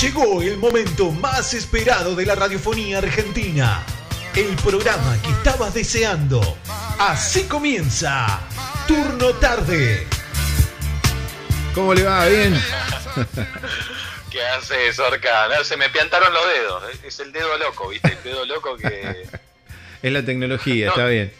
Llegó 0.00 0.42
el 0.42 0.56
momento 0.58 1.10
más 1.10 1.54
esperado 1.54 2.14
de 2.14 2.24
la 2.24 2.34
radiofonía 2.34 2.98
argentina. 2.98 3.84
El 4.36 4.54
programa 4.56 5.20
que 5.22 5.30
estabas 5.30 5.74
deseando. 5.74 6.40
Así 6.98 7.44
comienza. 7.44 8.40
Turno 8.86 9.30
tarde. 9.34 10.06
¿Cómo 11.74 11.94
le 11.94 12.04
va? 12.04 12.26
¿Bien? 12.26 12.54
¿Qué 14.30 14.46
haces, 14.46 14.98
Orca? 15.00 15.48
No, 15.48 15.64
se 15.64 15.76
me 15.76 15.88
piantaron 15.90 16.32
los 16.32 16.46
dedos. 16.46 16.84
Es 17.04 17.18
el 17.20 17.32
dedo 17.32 17.56
loco, 17.58 17.88
¿viste? 17.88 18.12
El 18.12 18.22
dedo 18.22 18.46
loco 18.46 18.76
que. 18.76 19.26
es 20.02 20.12
la 20.12 20.24
tecnología, 20.24 20.86
No. 20.86 20.92
está 20.92 21.06
bien. 21.06 21.32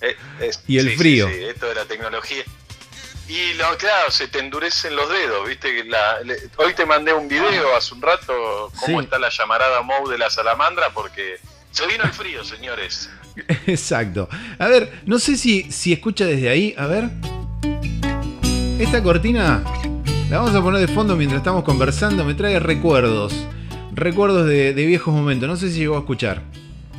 Eh, 0.00 0.16
es- 0.40 0.62
Y 0.66 0.78
el 0.78 0.90
sí, 0.90 0.96
frío. 0.96 1.28
Sí, 1.28 1.34
sí, 1.34 1.44
esto 1.44 1.66
de 1.66 1.74
la 1.74 1.84
tecnología. 1.84 2.42
Y 3.28 3.54
lo, 3.54 3.76
claro, 3.78 4.10
se 4.10 4.28
te 4.28 4.40
endurecen 4.40 4.94
los 4.96 5.08
dedos, 5.08 5.48
¿viste? 5.48 5.72
Que 5.74 5.84
la- 5.84 6.20
le- 6.20 6.36
hoy 6.58 6.74
te 6.74 6.84
mandé 6.84 7.12
un 7.14 7.28
video 7.28 7.74
hace 7.76 7.94
un 7.94 8.02
rato, 8.02 8.70
cómo 8.80 8.98
Sí. 8.98 9.04
está 9.04 9.18
la 9.18 9.30
llamarada 9.30 9.80
Mou 9.82 10.08
de 10.08 10.18
la 10.18 10.28
salamandra, 10.28 10.90
porque 10.92 11.38
se 11.70 11.86
vino 11.86 12.04
el 12.04 12.12
frío, 12.12 12.44
señores. 12.44 13.08
Exacto. 13.66 14.28
A 14.58 14.66
ver, 14.68 15.00
no 15.06 15.18
sé 15.18 15.36
si, 15.36 15.70
si 15.72 15.92
escucha 15.92 16.26
desde 16.26 16.50
ahí. 16.50 16.74
A 16.76 16.86
ver. 16.86 17.08
Esta 18.78 19.02
cortina 19.02 19.62
la 20.28 20.38
vamos 20.38 20.54
a 20.54 20.60
poner 20.60 20.80
de 20.86 20.92
fondo 20.92 21.14
mientras 21.16 21.38
estamos 21.38 21.62
conversando. 21.64 22.24
Me 22.24 22.34
trae 22.34 22.58
recuerdos. 22.58 23.32
Recuerdos 23.94 24.46
de, 24.46 24.74
de 24.74 24.86
viejos 24.86 25.14
momentos. 25.14 25.48
No 25.48 25.56
sé 25.56 25.70
si 25.70 25.78
llegó 25.78 25.96
a 25.96 26.00
escuchar. 26.00 26.42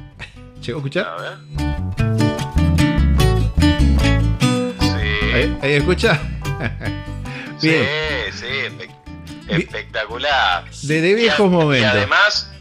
¿Llegó 0.66 0.80
a 0.80 0.82
A 0.82 0.86
escuchar? 0.86 1.18
ver. 1.58 1.63
¿Ahí, 5.34 5.58
ahí 5.62 5.74
escucha? 5.74 6.20
Bien. 7.62 7.86
Sí, 8.32 8.40
sí, 8.40 8.46
espe- 8.46 8.90
espectacular. 9.48 10.66
De, 10.84 11.02
de 11.02 11.10
Y 11.12 11.16
viejos 11.16 11.48
a- 11.48 11.50
momentos. 11.50 11.94
Y 11.94 11.98
además, 11.98 12.52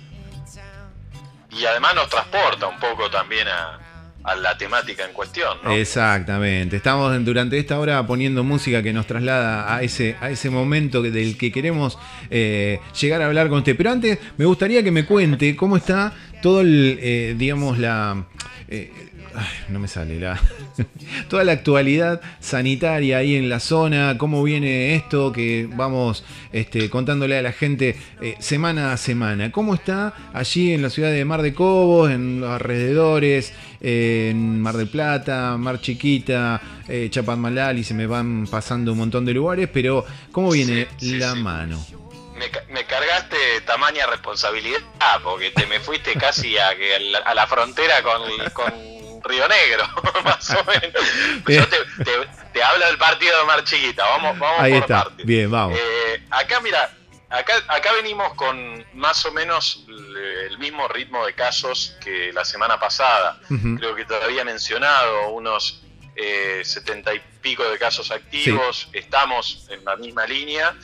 y 1.51 1.65
además 1.67 1.95
nos 1.95 2.09
transporta 2.09 2.67
un 2.69 2.79
poco 2.79 3.11
también 3.11 3.47
a, 3.49 3.79
a 4.25 4.37
la 4.37 4.57
temática 4.57 5.05
en 5.05 5.13
cuestión, 5.13 5.59
¿no? 5.65 5.73
Exactamente. 5.73 6.77
Estamos 6.77 7.25
durante 7.25 7.59
esta 7.59 7.79
hora 7.79 8.07
poniendo 8.07 8.43
música 8.45 8.83
que 8.83 8.93
nos 8.93 9.07
traslada 9.07 9.75
a 9.75 9.83
ese, 9.83 10.17
a 10.21 10.31
ese 10.31 10.49
momento 10.51 11.03
del 11.03 11.37
que 11.37 11.51
queremos 11.53 11.99
eh, 12.31 12.79
llegar 13.01 13.21
a 13.23 13.27
hablar 13.27 13.49
con 13.49 13.59
usted. 13.59 13.77
Pero 13.77 13.91
antes 13.91 14.19
me 14.39 14.45
gustaría 14.45 14.83
que 14.83 14.91
me 14.93 15.05
cuente 15.05 15.55
cómo 15.57 15.77
está 15.77 16.13
todo 16.41 16.61
el, 16.61 16.99
eh, 17.03 17.35
digamos, 17.37 17.79
la... 17.79 18.25
eh, 18.69 18.93
ay, 19.35 19.47
no 19.69 19.79
me 19.79 19.89
sale 19.89 20.19
la... 20.19 20.41
toda 21.29 21.45
la 21.45 21.53
actualidad 21.53 22.21
sanitaria 22.41 23.19
ahí 23.19 23.37
en 23.37 23.49
la 23.49 23.61
zona, 23.61 24.17
cómo 24.19 24.43
viene 24.43 24.95
esto 24.95 25.33
que 25.33 25.69
vamos 25.71 26.25
este, 26.53 26.91
contándole 26.91 27.39
a 27.39 27.43
la 27.43 27.53
gente 27.53 27.97
eh, 28.21 28.37
semana 28.41 28.93
a 28.93 28.97
semana. 28.97 29.51
¿Cómo 29.53 29.75
está 29.75 30.15
allí 30.33 30.73
en 30.73 30.83
la 30.83 30.91
ciudad 30.91 31.11
de 31.11 31.25
Mar 31.25 31.43
de 31.43 31.55
Cobos, 31.55 32.11
en 32.11 32.41
los 32.41 32.51
alrededores, 32.51 33.53
eh, 33.81 34.29
en 34.31 34.61
Mar 34.61 34.77
del 34.77 34.89
Plata, 34.89 35.57
Mar 35.57 35.81
Chiquita, 35.81 36.61
eh, 36.89 37.09
Chapadmalal 37.11 37.79
y 37.79 37.85
se 37.85 37.95
me 37.95 38.07
van 38.07 38.47
pasando 38.47 38.93
un 38.93 38.99
montón 38.99 39.25
de 39.25 39.33
lugares, 39.35 39.69
pero 39.73 40.05
¿cómo 40.31 40.51
viene 40.51 40.87
Sí, 40.99 41.11
sí, 41.11 41.19
la 41.19 41.33
sí. 41.35 41.41
mano? 41.41 41.85
Me, 42.39 42.75
me 42.75 42.85
cargaste 42.85 43.37
tamaña 43.67 44.07
responsabilidad 44.07 44.81
porque 45.23 45.51
te 45.51 45.67
me 45.67 45.79
fuiste 45.79 46.15
casi 46.15 46.59
a, 46.59 46.75
que 46.77 46.95
a, 46.97 46.99
la, 46.99 47.19
a 47.19 47.35
la 47.35 47.47
frontera 47.47 48.03
con, 48.03 48.23
con 48.53 48.92
Río 49.25 49.47
Negro, 49.49 49.85
más 50.25 50.51
o 50.51 50.65
menos. 50.65 51.03
Yo 51.49 51.69
te, 51.69 51.77
te- 52.05 52.29
te 52.53 52.63
hablo 52.63 52.87
del 52.87 52.99
partido 52.99 53.39
de 53.39 53.45
Mar 53.45 53.65
Chiquita, 53.65 54.05
vamos, 54.05 54.39
vamos 54.39 54.61
Ahí 54.61 54.73
por 54.73 54.83
está, 54.83 55.05
partes. 55.05 55.27
bien, 55.27 55.51
vamos. 55.51 55.79
Eh, 55.79 56.23
acá, 56.31 56.61
mira, 56.61 56.95
acá, 57.31 57.55
acá 57.69 57.93
venimos 57.95 58.35
con 58.35 58.85
más 58.95 59.25
o 59.25 59.33
menos 59.33 59.85
el, 59.89 60.59
mismo 60.59 60.87
ritmo 60.89 61.25
de 61.27 61.35
casos 61.35 61.97
que 62.01 62.33
la 62.33 62.45
semana 62.45 62.79
pasada. 62.79 63.41
Creo 63.79 63.95
que 63.97 64.05
te 64.05 64.15
había 64.15 64.45
mencionado 64.45 65.31
unos 65.31 65.83
eh, 66.15 66.61
setenta 66.65 67.13
y 67.15 67.21
pico 67.41 67.65
de 67.65 67.79
casos 67.79 68.11
activos. 68.13 68.89
Estamos 68.93 69.67
en 69.71 69.85
la 69.85 69.97
misma 69.97 70.25
línea. 70.27 70.75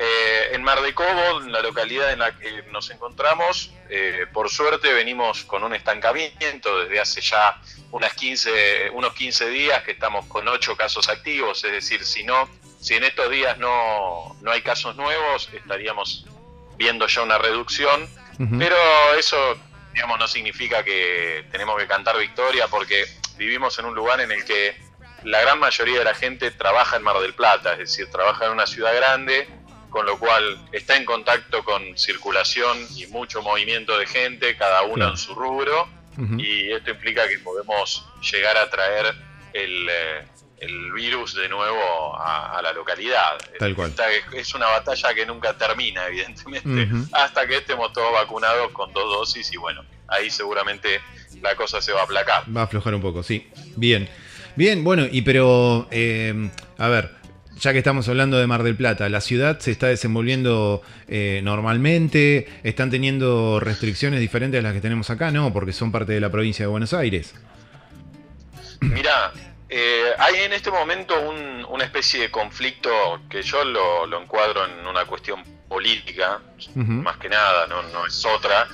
Eh, 0.00 0.50
en 0.54 0.62
Mar 0.62 0.80
de 0.80 0.94
Cobo, 0.94 1.40
en 1.40 1.50
la 1.50 1.60
localidad 1.60 2.12
en 2.12 2.20
la 2.20 2.36
que 2.38 2.62
nos 2.70 2.88
encontramos, 2.90 3.72
eh, 3.90 4.26
por 4.32 4.48
suerte 4.48 4.92
venimos 4.92 5.42
con 5.42 5.64
un 5.64 5.74
estancamiento 5.74 6.78
desde 6.78 7.00
hace 7.00 7.20
ya 7.20 7.60
unas 7.90 8.14
15, 8.14 8.90
unos 8.90 9.12
15 9.14 9.48
días 9.48 9.82
que 9.82 9.90
estamos 9.90 10.26
con 10.26 10.46
8 10.46 10.76
casos 10.76 11.08
activos, 11.08 11.64
es 11.64 11.72
decir, 11.72 12.04
si 12.04 12.22
no, 12.22 12.48
si 12.80 12.94
en 12.94 13.02
estos 13.02 13.28
días 13.28 13.58
no, 13.58 14.36
no 14.40 14.52
hay 14.52 14.62
casos 14.62 14.94
nuevos, 14.94 15.48
estaríamos 15.52 16.26
viendo 16.76 17.08
ya 17.08 17.22
una 17.22 17.38
reducción, 17.38 18.08
pero 18.56 18.76
eso, 19.18 19.36
digamos, 19.92 20.16
no 20.20 20.28
significa 20.28 20.84
que 20.84 21.44
tenemos 21.50 21.76
que 21.76 21.88
cantar 21.88 22.16
victoria 22.18 22.68
porque 22.68 23.04
vivimos 23.36 23.76
en 23.80 23.86
un 23.86 23.96
lugar 23.96 24.20
en 24.20 24.30
el 24.30 24.44
que 24.44 24.76
la 25.24 25.40
gran 25.40 25.58
mayoría 25.58 25.98
de 25.98 26.04
la 26.04 26.14
gente 26.14 26.52
trabaja 26.52 26.96
en 26.96 27.02
Mar 27.02 27.18
del 27.18 27.34
Plata, 27.34 27.72
es 27.72 27.78
decir, 27.78 28.08
trabaja 28.12 28.46
en 28.46 28.52
una 28.52 28.68
ciudad 28.68 28.94
grande, 28.94 29.48
con 29.90 30.04
lo 30.06 30.18
cual 30.18 30.58
está 30.72 30.96
en 30.96 31.04
contacto 31.04 31.62
con 31.64 31.96
circulación 31.96 32.76
y 32.96 33.06
mucho 33.08 33.42
movimiento 33.42 33.98
de 33.98 34.06
gente, 34.06 34.56
cada 34.56 34.82
uno 34.82 34.94
Claro. 34.94 35.10
en 35.12 35.16
su 35.16 35.34
rubro, 35.34 35.88
y 36.36 36.72
esto 36.72 36.90
implica 36.90 37.28
que 37.28 37.38
podemos 37.38 38.04
llegar 38.32 38.56
a 38.56 38.68
traer 38.68 39.14
el, 39.52 39.86
eh, 39.88 40.24
el 40.58 40.92
virus 40.92 41.34
de 41.36 41.48
nuevo 41.48 42.16
a, 42.16 42.58
a 42.58 42.62
la 42.62 42.72
localidad. 42.72 43.38
Tal 43.58 43.76
cual. 43.76 43.90
Esta 43.90 44.06
es- 44.36 44.52
una 44.54 44.66
batalla 44.66 45.14
que 45.14 45.24
nunca 45.24 45.56
termina, 45.56 46.06
evidentemente, 46.08 46.88
hasta 47.12 47.46
que 47.46 47.58
estemos 47.58 47.92
todos 47.92 48.12
vacunados 48.12 48.72
con 48.72 48.92
dos 48.92 49.04
dosis 49.04 49.52
y 49.52 49.56
bueno, 49.58 49.84
ahí 50.08 50.28
seguramente 50.28 51.00
la 51.40 51.54
cosa 51.54 51.80
se 51.80 51.92
va 51.92 52.00
a 52.00 52.04
aplacar. 52.04 52.42
Va 52.54 52.62
a 52.62 52.64
aflojar 52.64 52.94
un 52.96 53.00
poco, 53.02 53.22
sí. 53.22 53.48
Bien. 53.76 54.08
Bien, 54.56 54.82
bueno, 54.82 55.06
y 55.08 55.22
pero, 55.22 55.86
eh, 55.92 56.50
a 56.78 56.88
ver, 56.88 57.14
ya 57.60 57.72
que 57.72 57.78
estamos 57.78 58.08
hablando 58.08 58.38
de 58.38 58.46
Mar 58.46 58.62
del 58.62 58.76
Plata, 58.76 59.08
¿la 59.08 59.20
ciudad 59.20 59.58
se 59.60 59.70
está 59.70 59.88
desenvolviendo 59.88 60.82
eh, 61.08 61.40
normalmente? 61.42 62.46
¿Están 62.62 62.90
teniendo 62.90 63.60
restricciones 63.60 64.20
diferentes 64.20 64.58
a 64.60 64.62
las 64.62 64.72
que 64.74 64.80
tenemos 64.80 65.10
acá? 65.10 65.30
No, 65.30 65.52
porque 65.52 65.72
son 65.72 65.90
parte 65.92 66.12
de 66.12 66.20
la 66.20 66.30
provincia 66.30 66.64
de 66.64 66.68
Buenos 66.68 66.92
Aires. 66.94 67.34
Mira, 68.80 69.32
eh, 69.68 70.10
hay 70.18 70.36
en 70.44 70.52
este 70.52 70.70
momento 70.70 71.14
un- 71.20 71.64
una 71.68 71.84
especie 71.84 72.20
de 72.20 72.30
conflicto 72.30 72.90
que 73.28 73.42
yo 73.42 73.64
lo, 73.64 74.06
lo 74.06 74.22
encuadro 74.22 74.64
en 74.64 74.86
una 74.86 75.04
cuestión 75.04 75.42
política, 75.68 76.40
más 76.74 77.18
que 77.18 77.28
nada, 77.28 77.66
no, 77.66 77.82
no 77.82 78.06
es 78.06 78.24
otra, 78.24 78.66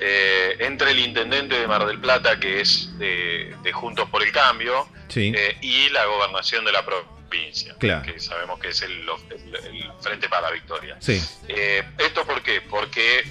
eh, 0.00 0.56
entre 0.60 0.90
el 0.90 0.98
intendente 0.98 1.60
de 1.60 1.66
Mar 1.68 1.86
del 1.86 2.00
Plata, 2.00 2.40
que 2.40 2.60
es 2.62 2.90
de, 2.98 3.54
de 3.62 3.72
Juntos 3.72 4.08
por 4.10 4.22
el 4.22 4.32
Cambio, 4.32 4.88
Sí, 5.08 5.32
eh, 5.36 5.56
y 5.60 5.90
la 5.90 6.06
gobernación 6.06 6.64
de 6.64 6.72
la 6.72 6.84
provincia, 6.84 7.12
Claro. 7.78 8.02
que 8.02 8.20
sabemos 8.20 8.58
que 8.60 8.68
es 8.68 8.82
el, 8.82 8.92
el- 9.30 9.56
el 9.66 9.92
Frente 10.00 10.28
para 10.28 10.42
la 10.48 10.50
Victoria. 10.50 10.96
sí. 11.00 11.20
Eh, 11.48 11.82
¿Esto 11.98 12.24
por 12.26 12.42
qué? 12.42 12.60
Porque 12.62 13.24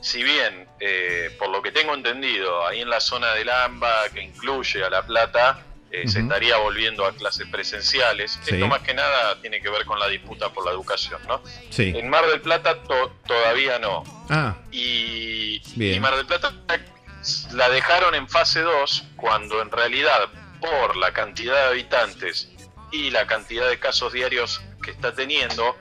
si 0.00 0.22
bien, 0.22 0.66
eh, 0.80 1.34
por 1.38 1.48
lo 1.48 1.62
que 1.62 1.72
tengo 1.72 1.94
entendido, 1.94 2.66
ahí 2.66 2.80
en 2.82 2.90
la 2.90 3.00
zona 3.00 3.32
del 3.34 3.48
AMBA, 3.48 4.08
que 4.12 4.22
incluye 4.22 4.84
a 4.84 4.90
La 4.90 5.02
Plata, 5.06 5.62
eh, 5.90 6.08
se 6.08 6.20
estaría 6.20 6.56
volviendo 6.56 7.06
a 7.06 7.14
clases 7.14 7.46
presenciales. 7.48 8.38
Sí. 8.42 8.54
Esto 8.54 8.66
más 8.66 8.80
que 8.82 8.92
nada 8.94 9.40
tiene 9.40 9.60
que 9.60 9.70
ver 9.70 9.84
con 9.84 9.98
la 10.00 10.08
disputa 10.08 10.52
por 10.52 10.64
la 10.66 10.72
educación, 10.72 11.20
¿no? 11.28 11.40
Sí. 11.70 11.92
En 11.96 12.08
Mar 12.10 12.26
del 12.26 12.40
Plata 12.40 12.82
to- 12.82 13.16
todavía 13.26 13.78
no. 13.78 14.02
Ah, 14.28 14.56
Y, 14.72 15.60
Bien. 15.76 15.94
y 15.94 16.00
Mar 16.00 16.16
del 16.16 16.26
Plata 16.26 16.52
la 17.52 17.68
dejaron 17.70 18.14
en 18.14 18.28
fase 18.28 18.60
2 18.60 19.04
cuando 19.16 19.62
en 19.62 19.70
realidad 19.70 20.28
por 20.60 20.96
la 20.96 21.12
cantidad 21.12 21.54
de 21.54 21.62
habitantes 21.68 22.50
y 22.94 23.10
la 23.10 23.26
cantidad 23.26 23.68
de 23.68 23.78
casos 23.80 24.12
diarios 24.12 24.62
que 24.82 24.92
está 24.92 25.12
teniendo, 25.12 25.76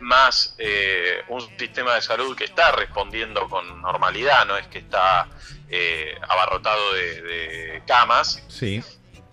más 0.00 0.54
eh, 0.58 1.22
un 1.28 1.40
sistema 1.58 1.94
de 1.94 2.02
salud 2.02 2.34
que 2.34 2.44
está 2.44 2.72
respondiendo 2.72 3.46
con 3.48 3.82
normalidad, 3.82 4.46
no 4.46 4.56
es 4.56 4.66
que 4.68 4.78
está 4.78 5.28
eh, 5.68 6.14
abarrotado 6.28 6.94
de, 6.94 7.22
de 7.22 7.82
camas, 7.86 8.42
sí. 8.48 8.82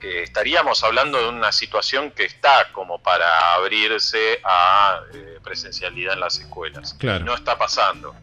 eh, 0.02 0.24
estaríamos 0.24 0.84
hablando 0.84 1.18
de 1.18 1.30
una 1.30 1.52
situación 1.54 2.12
que 2.12 2.26
está 2.26 2.72
como 2.74 3.02
para 3.02 3.54
abrirse 3.54 4.42
a 4.44 5.00
eh, 5.14 5.40
presencialidad 5.44 6.14
en 6.16 6.20
las 6.20 6.40
escuelas. 6.40 6.94
Claro. 6.96 7.22
Y 7.22 7.24
no 7.24 7.36
está 7.36 7.58
pasando. 7.58 8.16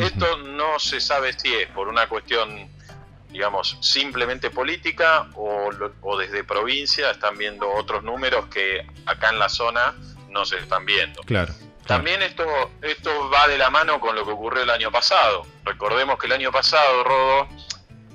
Esto 0.00 0.38
no 0.38 0.78
se 0.78 0.98
sabe 0.98 1.34
si 1.34 1.54
es 1.54 1.68
por 1.68 1.88
una 1.88 2.08
cuestión, 2.08 2.70
digamos, 3.34 3.76
simplemente 3.80 4.48
política 4.48 5.28
o, 5.34 5.68
o 6.02 6.16
desde 6.16 6.44
provincia 6.44 7.10
están 7.10 7.36
viendo 7.36 7.68
otros 7.68 8.04
números 8.04 8.46
que 8.46 8.86
acá 9.06 9.30
en 9.30 9.40
la 9.40 9.48
zona 9.48 9.94
no 10.30 10.44
se 10.44 10.56
están 10.58 10.86
viendo. 10.86 11.20
Claro. 11.22 11.52
También 11.84 12.22
esto, 12.22 12.44
esto 12.80 13.10
va 13.28 13.48
de 13.48 13.58
la 13.58 13.70
mano 13.70 13.98
con 13.98 14.14
lo 14.14 14.24
que 14.24 14.30
ocurrió 14.30 14.62
el 14.62 14.70
año 14.70 14.90
pasado. 14.92 15.46
Recordemos 15.64 16.16
que 16.18 16.26
el 16.28 16.32
año 16.32 16.52
pasado, 16.52 17.02
Rodo, 17.02 17.48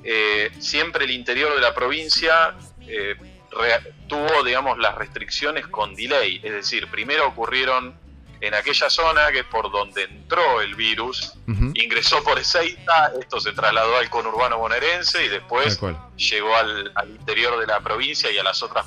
eh, 0.05 0.49
siempre 0.59 1.03
el 1.03 1.11
interior 1.11 1.53
de 1.53 1.59
la 1.61 1.73
provincia 1.75 2.55
eh, 2.87 3.15
re- 3.51 3.93
tuvo, 4.07 4.43
digamos, 4.43 4.79
las 4.79 4.95
restricciones 4.95 5.67
con 5.67 5.95
delay. 5.95 6.39
Es 6.41 6.53
decir, 6.53 6.87
primero 6.89 7.27
ocurrieron 7.27 7.93
en 8.41 8.53
aquella 8.53 8.89
zona, 8.89 9.31
que 9.31 9.39
es 9.39 9.45
por 9.45 9.71
donde 9.71 10.03
entró 10.03 10.61
el 10.61 10.75
virus, 10.75 11.33
ingresó 11.73 12.23
por 12.23 12.39
Ezeiza, 12.39 13.11
esto 13.19 13.39
se 13.39 13.51
trasladó 13.51 13.97
al 13.97 14.09
conurbano 14.09 14.57
bonaerense 14.57 15.25
y 15.25 15.29
después 15.29 15.79
llegó 16.15 16.55
al, 16.55 16.91
al 16.95 17.09
interior 17.09 17.59
de 17.59 17.67
la 17.67 17.81
provincia 17.81 18.31
y 18.31 18.37
a 18.37 18.43
las 18.43 18.63
otras 18.63 18.85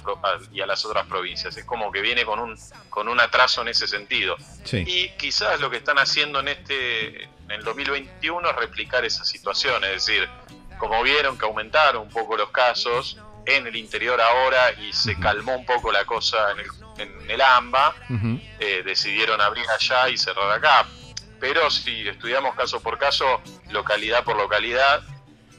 y 0.53 0.61
a 0.61 0.67
las 0.67 0.85
otras 0.85 1.07
provincias. 1.07 1.57
Es 1.57 1.65
como 1.65 1.93
que 1.93 2.01
viene 2.01 2.25
con 2.25 2.39
un 2.39 2.57
con 2.89 3.09
un 3.09 3.21
atraso 3.21 3.63
en 3.63 3.69
ese 3.69 3.87
sentido. 3.87 4.37
Sí. 4.65 4.85
Y 4.87 5.11
quizás 5.19 5.61
lo 5.61 5.71
que 5.71 5.79
están 5.79 5.99
haciendo 5.99 6.41
en 6.41 6.49
este 6.49 7.25
en 7.25 7.51
el 7.51 7.65
2021 7.65 8.49
es 8.49 8.57
replicar 8.57 9.05
esa 9.05 9.25
situación, 9.25 9.85
es 9.85 10.07
decir, 10.07 10.29
como 10.79 11.03
vieron 11.03 11.37
que 11.37 11.45
aumentaron 11.45 12.03
un 12.03 12.09
poco 12.09 12.37
los 12.37 12.51
casos 12.51 13.19
en 13.45 13.67
el 13.67 13.77
interior 13.77 14.21
ahora 14.21 14.73
y 14.81 14.93
se 14.93 15.19
calmó 15.19 15.57
un 15.57 15.67
poco 15.67 15.91
la 15.93 16.05
cosa 16.05 16.53
en 16.53 16.61
el, 16.61 16.67
en 17.03 17.31
el 17.31 17.41
AMBA, 17.41 17.95
eh, 18.59 18.83
decidieron 18.85 19.41
abrir 19.41 19.65
allá 19.69 20.09
y 20.09 20.17
cerrar 20.17 20.51
acá. 20.51 20.87
Pero 21.41 21.71
si 21.71 22.07
estudiamos 22.09 22.55
caso 22.55 22.81
por 22.81 22.99
caso, 22.99 23.41
localidad 23.71 24.25
por 24.25 24.37
localidad, 24.37 25.03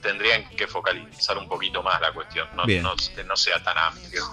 tendrían 0.01 0.47
que 0.55 0.67
focalizar 0.67 1.37
un 1.37 1.47
poquito 1.47 1.83
más 1.83 1.99
la 2.01 2.11
cuestión, 2.11 2.47
no 2.55 3.35
sea 3.35 3.63
tan 3.63 3.77
amplio. 3.77 4.23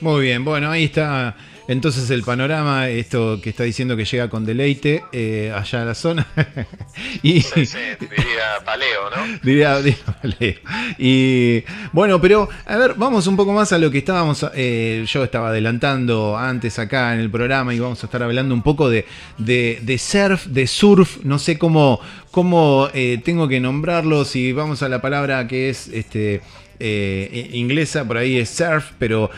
Muy 0.00 0.22
bien, 0.22 0.44
bueno, 0.44 0.70
ahí 0.70 0.84
está 0.84 1.36
entonces 1.68 2.08
el 2.08 2.22
panorama, 2.22 2.88
esto 2.88 3.40
que 3.42 3.50
está 3.50 3.62
diciendo 3.62 3.94
que 3.94 4.06
llega 4.06 4.30
con 4.30 4.46
deleite 4.46 5.04
eh, 5.12 5.52
allá 5.54 5.82
a 5.82 5.84
la 5.84 5.94
zona. 5.94 6.26
y 7.22 7.42
Sí, 7.42 7.66
sí, 7.66 7.78
diría 8.00 8.64
paleo, 8.64 9.10
¿no? 9.10 9.38
diría, 9.42 9.76
diría 9.82 9.98
Leo. 10.22 10.54
Y 10.96 11.62
bueno, 11.92 12.22
pero 12.22 12.48
a 12.64 12.76
ver, 12.78 12.94
vamos 12.94 13.26
un 13.26 13.36
poco 13.36 13.52
más 13.52 13.70
a 13.74 13.78
lo 13.78 13.90
que 13.90 13.98
estábamos, 13.98 14.46
eh, 14.54 15.04
yo 15.06 15.22
estaba 15.22 15.50
adelantando 15.50 16.38
antes 16.38 16.78
acá 16.78 17.12
en 17.12 17.20
el 17.20 17.30
programa 17.30 17.74
y 17.74 17.78
vamos 17.78 18.02
a 18.02 18.06
estar 18.06 18.22
hablando 18.22 18.54
un 18.54 18.62
poco 18.62 18.88
de, 18.88 19.04
de, 19.36 19.78
de 19.82 19.98
surf, 19.98 20.46
de 20.46 20.66
surf, 20.66 21.18
no 21.22 21.38
sé 21.38 21.58
cómo, 21.58 22.00
cómo 22.30 22.88
eh, 22.94 23.20
tengo 23.22 23.46
que 23.46 23.60
nombrarlo, 23.60 24.24
si 24.24 24.52
vamos 24.52 24.82
a 24.82 24.88
la 24.88 25.02
palabra 25.02 25.46
que 25.46 25.68
es 25.68 25.88
este 25.88 26.40
inglesa, 26.80 28.06
por 28.06 28.16
ahí 28.18 28.38
es 28.38 28.48
surf, 28.50 28.92
pero 29.00 29.30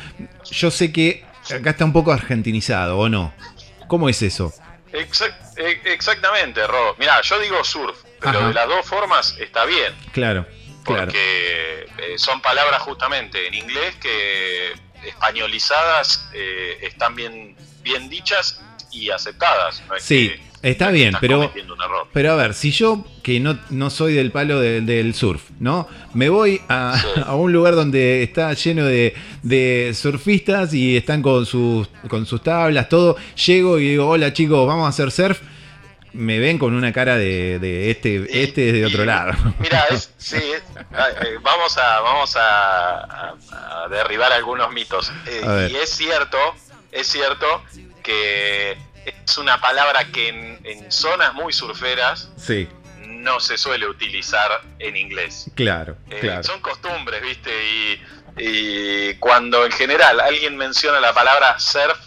yo 0.52 0.70
sé 0.70 0.92
que 0.92 1.29
acá 1.52 1.70
está 1.70 1.84
un 1.84 1.92
poco 1.92 2.12
argentinizado, 2.12 2.98
¿o 2.98 3.08
no? 3.08 3.32
¿Cómo 3.88 4.08
es 4.08 4.22
eso? 4.22 4.52
Exact- 4.92 5.56
e- 5.58 5.80
exactamente, 5.92 6.66
Ro. 6.66 6.96
Mira, 6.98 7.20
yo 7.22 7.38
digo 7.38 7.62
surf, 7.64 7.96
pero 8.20 8.38
Ajá. 8.38 8.48
de 8.48 8.54
las 8.54 8.68
dos 8.68 8.86
formas 8.86 9.36
está 9.38 9.64
bien, 9.64 9.94
Claro, 10.12 10.46
claro. 10.84 11.04
porque 11.06 11.86
eh, 11.98 12.14
son 12.18 12.40
palabras 12.40 12.82
justamente 12.82 13.46
en 13.46 13.54
inglés 13.54 13.94
que 14.00 14.72
españolizadas 15.06 16.28
eh, 16.34 16.78
están 16.82 17.14
bien, 17.14 17.56
bien 17.82 18.08
dichas 18.08 18.60
y 18.90 19.10
aceptadas. 19.10 19.82
No 19.88 19.94
es 19.96 20.02
Sí, 20.02 20.30
que- 20.30 20.49
está 20.62 20.90
bien, 20.90 21.14
pero-. 21.20 21.50
Pero 22.12 22.32
a 22.32 22.36
ver, 22.36 22.54
si 22.54 22.72
yo, 22.72 23.04
que 23.22 23.38
no, 23.40 23.58
no 23.70 23.88
soy 23.90 24.14
del 24.14 24.32
palo 24.32 24.58
de- 24.60 24.80
del 24.80 25.14
surf, 25.14 25.42
¿no? 25.60 25.86
Me 26.14 26.28
voy 26.28 26.60
a, 26.68 26.98
Sí. 27.00 27.20
a 27.24 27.34
un 27.34 27.52
lugar 27.52 27.74
donde 27.76 28.22
está 28.24 28.52
lleno 28.54 28.84
de, 28.84 29.14
de 29.42 29.92
surfistas 29.94 30.74
y 30.74 30.96
están 30.96 31.22
con 31.22 31.46
sus, 31.46 31.88
con 32.08 32.26
sus 32.26 32.42
tablas, 32.42 32.88
todo. 32.88 33.16
Llego 33.46 33.78
y 33.78 33.90
digo, 33.90 34.08
hola 34.08 34.32
chicos, 34.32 34.66
vamos 34.66 34.86
a 34.86 34.88
hacer 34.88 35.10
surf. 35.12 35.40
Me 36.12 36.40
ven 36.40 36.58
con 36.58 36.74
una 36.74 36.92
cara 36.92 37.16
de, 37.16 37.60
de 37.60 37.88
este, 37.92 38.42
este 38.42 38.66
es 38.68 38.72
de 38.74 38.84
otro 38.86 39.04
Y- 39.04 39.06
lado. 39.06 39.32
Mira, 39.60 39.84
es- 39.90 40.12
sí, 40.18 40.34
es- 40.36 40.62
ah, 40.92 41.06
eh, 41.22 41.36
vamos 41.40 41.78
a 41.78 42.00
vamos 42.00 42.36
a, 42.36 43.34
derribar 43.88 44.32
algunos 44.32 44.72
mitos. 44.72 45.12
Eh, 45.28 45.68
y 45.72 45.76
es 45.76 45.90
cierto, 45.90 46.36
es 46.90 47.06
cierto 47.06 47.46
que 48.02 48.76
es 49.04 49.38
una 49.38 49.60
palabra 49.60 50.04
que 50.06 50.28
en, 50.28 50.60
en 50.64 50.90
zonas 50.92 51.34
muy 51.34 51.52
surferas 51.52 52.30
Sí, 52.36 52.68
no 53.06 53.38
se 53.40 53.56
suele 53.58 53.86
utilizar 53.86 54.62
en 54.78 54.96
inglés. 54.96 55.50
claro, 55.54 55.96
Eh, 56.10 56.18
claro. 56.20 56.42
Son 56.42 56.60
costumbres, 56.60 57.20
¿viste? 57.22 57.50
Y, 57.64 58.02
y 58.38 59.14
cuando 59.14 59.64
en 59.66 59.72
general 59.72 60.20
alguien 60.20 60.56
menciona 60.56 61.00
la 61.00 61.12
palabra 61.12 61.58
surf, 61.58 61.98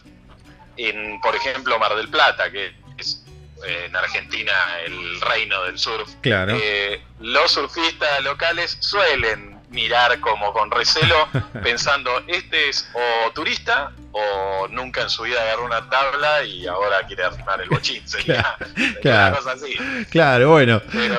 en, 0.78 1.20
por 1.22 1.36
ejemplo, 1.36 1.78
Mar 1.80 1.96
del 1.96 2.10
Plata, 2.10 2.50
que 2.52 2.74
es 2.98 3.24
eh, 3.66 3.86
en 3.86 3.96
Argentina 3.96 4.52
el 4.86 5.22
reino 5.22 5.64
del 5.66 5.78
surf, 5.78 6.10
Claro. 6.22 6.58
eh, 6.60 7.02
los 7.20 7.52
surfistas 7.52 8.24
locales 8.24 8.78
suelen 8.80 9.53
mirar 9.74 10.20
como 10.20 10.54
con 10.54 10.72
recelo, 10.72 11.28
pensando, 11.64 12.12
este 12.28 12.70
es 12.70 12.88
o 12.94 13.32
turista 13.32 13.92
o 14.12 14.68
nunca 14.70 15.02
en 15.02 15.10
su 15.10 15.24
vida 15.24 15.42
agarró 15.42 15.66
una 15.66 15.90
tabla 15.90 16.44
y 16.44 16.66
ahora 16.68 17.06
quiere 17.08 17.24
armar 17.24 17.62
el 17.62 17.70
bochín. 17.70 18.02
Sería 18.08 18.56
claro. 19.02 19.38
una 19.38 19.38
cosa 19.38 19.52
así. 19.54 19.76
Claro, 20.10 20.52
bueno, 20.52 20.82
Pero, 20.92 21.18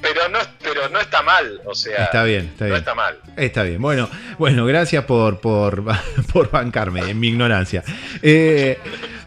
pero, 0.00 0.28
no, 0.28 0.38
pero 0.62 0.88
no 0.88 1.00
está 1.00 1.22
mal, 1.22 1.60
o 1.64 1.74
sea, 1.74 2.04
está 2.04 2.24
bien, 2.24 2.46
está 2.52 2.64
no 2.64 2.70
bien. 2.70 2.78
está 2.78 2.94
mal. 2.94 3.18
Está 3.36 3.62
bien. 3.62 3.80
Bueno, 3.80 4.08
bueno, 4.38 4.66
gracias 4.66 5.04
por, 5.04 5.40
por, 5.40 5.84
por 6.32 6.50
bancarme 6.50 7.00
en 7.10 7.20
mi 7.20 7.28
ignorancia. 7.28 7.82
Eh, 8.22 8.78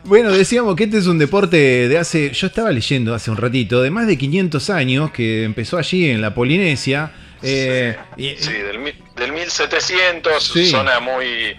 bueno, 0.03 0.31
decíamos 0.31 0.75
que 0.75 0.85
este 0.85 0.97
es 0.99 1.07
un 1.07 1.19
deporte 1.19 1.87
de 1.87 1.97
hace, 1.97 2.31
yo 2.31 2.47
estaba 2.47 2.71
leyendo 2.71 3.13
hace 3.13 3.29
un 3.29 3.37
ratito, 3.37 3.81
de 3.81 3.91
más 3.91 4.07
de 4.07 4.17
500 4.17 4.69
años, 4.69 5.11
que 5.11 5.43
empezó 5.43 5.77
allí 5.77 6.09
en 6.09 6.21
la 6.21 6.33
Polinesia. 6.33 7.11
Eh, 7.41 7.97
y- 8.17 8.35
Sí, 8.37 8.53
del, 8.53 8.79
mi- 8.79 8.93
del 9.15 9.31
1700, 9.33 10.43
Sí. 10.43 10.69
zona 10.69 10.99
muy 10.99 11.57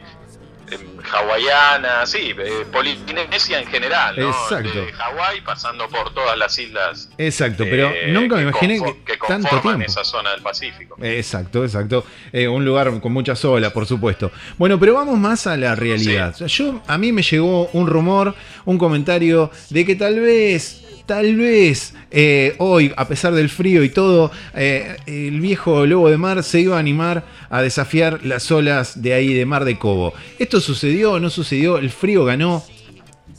em, 0.71 0.99
hawaiana, 1.11 2.05
sí, 2.05 2.35
eh, 2.39 2.67
Polinesia 2.71 3.59
en 3.61 3.67
general, 3.69 4.15
¿no? 4.19 4.29
Exacto. 4.29 4.85
De 4.85 4.93
Hawái 4.93 5.41
pasando 5.41 5.89
por 5.89 6.13
todas 6.13 6.37
las 6.37 6.59
islas. 6.59 7.09
exacto, 7.17 7.65
pero 7.71 7.89
eh, 7.89 8.09
nunca 8.13 8.37
me 8.37 8.43
imaginé 8.43 8.79
que, 8.79 9.13
que 9.15 9.19
tanto 9.27 9.61
tiempo. 9.63 9.83
esa 9.87 10.05
zona 10.05 10.33
del 10.33 10.43
Pacífico. 10.43 10.97
Exacto, 11.03 11.65
exacto. 11.65 12.05
Eh, 12.33 12.47
un 12.49 12.65
lugar 12.67 13.01
con 13.01 13.13
muchas 13.15 13.43
olas, 13.47 13.73
por 13.73 13.87
supuesto. 13.87 14.31
Bueno, 14.59 14.79
pero 14.79 14.93
vamos 14.93 15.19
más 15.19 15.47
a 15.47 15.57
la 15.57 15.75
realidad. 15.75 16.37
Yo, 16.47 16.83
a 16.87 16.99
mí 16.99 17.13
me 17.13 17.23
llegó 17.23 17.69
un 17.73 17.87
rumor, 17.87 18.35
un 18.67 18.77
comentario 18.77 19.51
de 19.71 19.87
que 19.87 19.97
tal 19.97 20.21
vez, 20.21 20.85
tal 21.09 21.37
vez 21.37 21.95
eh, 22.11 22.55
hoy, 22.59 22.93
a 22.95 23.09
pesar 23.09 23.33
del 23.33 23.49
frío 23.49 23.83
y 23.83 23.89
todo, 23.89 24.31
eh, 24.55 24.99
el 25.07 25.41
viejo 25.41 25.87
lobo 25.87 26.11
de 26.11 26.19
mar 26.19 26.45
se 26.45 26.61
iba 26.61 26.77
a 26.77 26.79
animar 26.79 27.25
a 27.49 27.63
desafiar 27.63 28.21
las 28.25 28.51
olas 28.53 29.01
de 29.03 29.15
ahí 29.15 29.33
de 29.33 29.47
Mar 29.47 29.65
de 29.65 29.79
Cobo. 29.79 30.13
¿Esto 30.39 30.61
sucedió? 30.61 31.19
¿No 31.19 31.31
sucedió? 31.31 31.79
¿El 31.79 31.91
frío 31.91 32.27
ganó? 32.27 32.63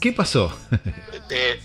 ¿Qué 0.01 0.12
pasó? 0.12 0.54
Eh, 1.31 1.60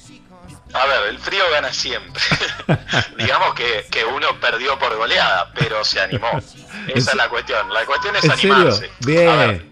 a 0.75 0.87
ver, 0.87 1.09
el 1.09 1.19
frío 1.19 1.43
gana 1.51 1.73
siempre. 1.73 2.21
Digamos 3.19 3.55
que, 3.55 3.87
que 3.91 4.05
uno 4.05 4.27
perdió 4.43 4.79
por 4.79 4.95
goleada, 4.95 5.51
pero 5.59 5.83
se 5.87 6.01
animó. 6.03 6.29
¿En 6.87 6.95
Esa 6.99 7.13
es 7.13 7.17
la 7.17 7.31
cuestión. 7.31 7.73
La 7.73 7.87
cuestión 7.87 8.15
es 8.17 8.25
¿En 8.25 8.37
serio? 8.37 8.55
animarse. 8.55 8.91
Bien. 9.07 9.27
A 9.27 9.37
ver, 9.37 9.65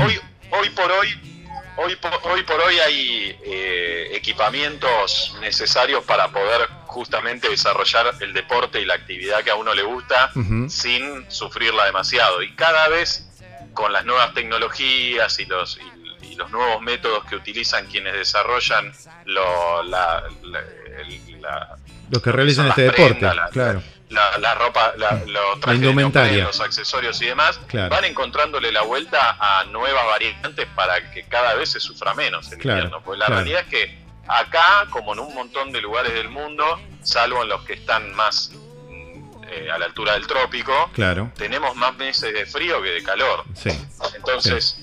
hoy, 0.00 0.18
hoy 0.50 0.70
por 0.70 0.90
hoy, 0.92 1.33
hoy 1.76 1.96
por, 1.96 2.12
hoy 2.30 2.42
por 2.42 2.60
hoy 2.60 2.78
hay 2.78 3.38
eh, 3.44 4.10
equipamientos 4.12 5.36
necesarios 5.40 6.04
para 6.04 6.28
poder 6.28 6.68
justamente 6.86 7.48
desarrollar 7.48 8.14
el 8.20 8.32
deporte 8.32 8.80
y 8.80 8.84
la 8.84 8.94
actividad 8.94 9.42
que 9.42 9.50
a 9.50 9.56
uno 9.56 9.74
le 9.74 9.82
gusta 9.82 10.30
sin 10.70 11.30
sufrirla 11.30 11.86
demasiado. 11.86 12.42
Y 12.42 12.54
cada 12.54 12.88
vez 12.88 13.26
con 13.72 13.92
las 13.92 14.04
nuevas 14.04 14.32
tecnologías 14.34 15.38
y 15.40 15.46
los, 15.46 15.78
y, 16.22 16.26
y 16.26 16.34
los 16.36 16.50
nuevos 16.50 16.80
métodos 16.82 17.24
que 17.24 17.34
utilizan 17.36 17.86
quienes 17.86 18.14
desarrollan 18.14 18.92
lo- 19.24 19.82
la, 19.82 20.22
la- 20.42 20.64
que 22.22 22.30
realizan 22.32 22.66
este 22.68 22.82
deporte, 22.82 23.20
claro. 23.50 23.82
La, 24.14 24.38
la 24.38 24.54
ropa, 24.54 24.92
la, 24.96 25.16
de 25.16 25.74
indumentaria. 25.74 26.30
neopreno, 26.30 26.46
los 26.46 26.60
accesorios 26.60 27.20
y 27.20 27.26
demás, 27.26 27.60
Claro. 27.66 27.90
van 27.90 28.04
encontrándole 28.04 28.72
la 28.72 28.82
vuelta 28.82 29.36
a 29.38 29.64
nuevas 29.64 30.06
variantes 30.06 30.66
para 30.74 31.10
que 31.10 31.24
cada 31.24 31.54
vez 31.54 31.70
se 31.72 31.80
sufra 31.80 32.14
menos 32.14 32.50
el 32.52 32.58
Claro, 32.58 32.78
invierno. 32.84 33.02
Porque 33.04 33.18
la 33.18 33.26
claro. 33.26 33.40
realidad 33.42 33.60
es 33.62 33.68
que 33.68 33.98
acá, 34.26 34.86
como 34.90 35.12
en 35.12 35.18
un 35.20 35.34
montón 35.34 35.72
de 35.72 35.80
lugares 35.82 36.14
del 36.14 36.28
mundo, 36.30 36.80
salvo 37.02 37.42
en 37.42 37.48
los 37.50 37.62
que 37.64 37.74
están 37.74 38.14
más 38.14 38.50
mm, 38.88 39.42
eh, 39.50 39.70
a 39.70 39.78
la 39.78 39.86
altura 39.86 40.12
del 40.14 40.26
trópico, 40.26 40.90
Claro, 40.94 41.30
tenemos 41.36 41.74
más 41.76 41.94
meses 41.96 42.32
de 42.32 42.46
frío 42.46 42.80
que 42.80 42.88
de 42.90 43.02
calor. 43.02 43.44
sí. 43.54 43.70
Entonces, 44.16 44.80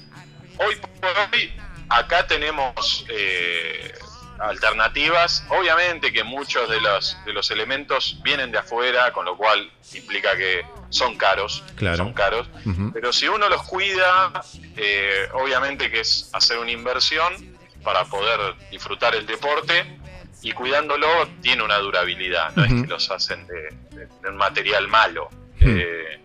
hoy 0.60 0.76
por 1.00 1.10
hoy, 1.34 1.54
acá 1.90 2.28
tenemos 2.28 3.06
eh, 3.10 3.94
alternativas. 4.42 5.44
Obviamente 5.50 6.12
que 6.12 6.24
muchos 6.24 6.70
de 6.70 6.80
los, 6.82 7.18
de 7.26 7.34
los 7.34 7.52
elementos 7.52 8.18
vienen 8.24 8.52
de 8.52 8.58
afuera, 8.60 9.12
con 9.14 9.26
lo 9.26 9.38
cual 9.38 9.72
implica 9.94 10.36
que 10.36 10.66
son 10.90 11.18
caros. 11.18 11.64
Claro. 11.76 11.98
Son 11.98 12.14
caros. 12.14 12.48
Pero 12.94 13.14
si 13.14 13.28
uno 13.28 13.50
los 13.50 13.64
cuida, 13.64 14.32
eh, 14.78 15.28
obviamente 15.34 15.90
que 15.92 16.02
es 16.02 16.30
hacer 16.34 16.58
una 16.58 16.72
inversión 16.72 17.58
para 17.84 18.06
poder 18.06 18.56
disfrutar 18.70 19.16
el 19.16 19.26
deporte 19.26 19.98
y 20.42 20.52
cuidándolo 20.54 21.08
tiene 21.42 21.64
una 21.64 21.78
durabilidad, 21.78 22.52
no 22.56 22.64
es 22.66 22.70
que 22.82 22.88
los 22.88 23.10
hacen 23.12 23.46
de, 23.48 23.62
de- 23.92 24.08
de 24.22 24.30
un 24.30 24.38
material 24.38 24.88
malo. 24.88 25.30
Eh, 25.60 26.20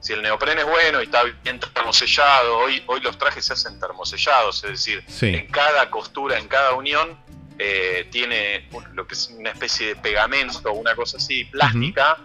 si 0.00 0.12
el 0.14 0.22
neopreno 0.22 0.60
es 0.62 0.66
bueno 0.66 1.00
y 1.00 1.04
está 1.04 1.22
bien 1.44 1.60
termosellado, 1.60 2.58
hoy, 2.58 2.82
hoy 2.86 3.00
los 3.00 3.16
trajes 3.18 3.44
se 3.46 3.52
hacen 3.52 3.78
termosellados, 3.78 4.64
es 4.64 4.70
decir, 4.70 5.04
Sí. 5.06 5.28
en 5.34 5.46
cada 5.46 5.88
costura, 5.90 6.38
en 6.38 6.48
cada 6.48 6.72
unión 6.74 7.16
eh, 7.64 8.08
tiene 8.10 8.68
lo 8.92 9.06
que 9.06 9.14
es 9.14 9.28
una 9.28 9.50
especie 9.50 9.88
de 9.88 9.96
pegamento, 9.96 10.72
una 10.72 10.96
cosa 10.96 11.18
así, 11.18 11.44
plástica, 11.44 12.18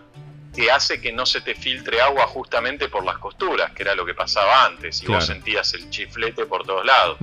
que 0.56 0.72
hace 0.72 1.00
que 1.00 1.12
no 1.12 1.28
se 1.28 1.42
te 1.42 1.54
filtre 1.54 2.02
agua 2.02 2.26
justamente 2.26 2.90
por 2.90 3.06
las 3.06 3.20
costuras, 3.20 3.72
que 3.74 3.84
era 3.84 3.94
lo 3.94 4.04
que 4.04 4.16
pasaba 4.16 4.66
antes, 4.66 5.04
y 5.04 5.06
vos 5.06 5.28
sentías 5.28 5.72
el 5.76 5.92
chiflete 5.92 6.48
por 6.48 6.66
todos 6.66 6.84
lados. 6.84 7.18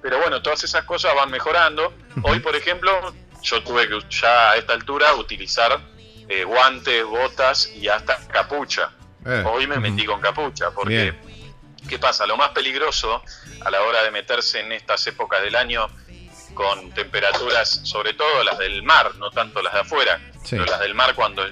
Pero 0.00 0.18
bueno, 0.20 0.40
todas 0.40 0.62
esas 0.62 0.84
cosas 0.84 1.16
van 1.16 1.30
mejorando. 1.32 1.92
Hoy, 2.22 2.38
por 2.38 2.54
ejemplo, 2.54 3.12
yo 3.42 3.60
tuve 3.64 3.88
que 3.88 3.98
ya 4.08 4.52
a 4.52 4.56
esta 4.56 4.74
altura 4.74 5.14
utilizar 5.14 5.80
eh, 6.28 6.44
guantes, 6.44 7.04
botas 7.04 7.72
y 7.74 7.88
hasta 7.88 8.24
capucha. 8.28 8.92
Eh, 9.26 9.42
Hoy 9.44 9.66
me 9.66 9.80
metí 9.80 10.04
con 10.04 10.20
capucha, 10.20 10.70
porque 10.70 11.12
¿qué 11.88 11.98
pasa? 11.98 12.24
Lo 12.24 12.36
más 12.36 12.50
peligroso 12.50 13.20
a 13.64 13.70
la 13.72 13.82
hora 13.82 14.04
de 14.04 14.12
meterse 14.12 14.60
en 14.60 14.70
estas 14.70 15.04
épocas 15.08 15.42
del 15.42 15.56
año 15.56 15.88
con 16.58 16.90
temperaturas, 16.90 17.82
sobre 17.84 18.14
todo 18.14 18.42
las 18.42 18.58
del 18.58 18.82
mar, 18.82 19.14
no 19.14 19.30
tanto 19.30 19.62
las 19.62 19.72
de 19.74 19.78
afuera, 19.78 20.20
pero 20.50 20.64
las 20.64 20.80
del 20.80 20.92
mar 20.92 21.14
cuando, 21.14 21.46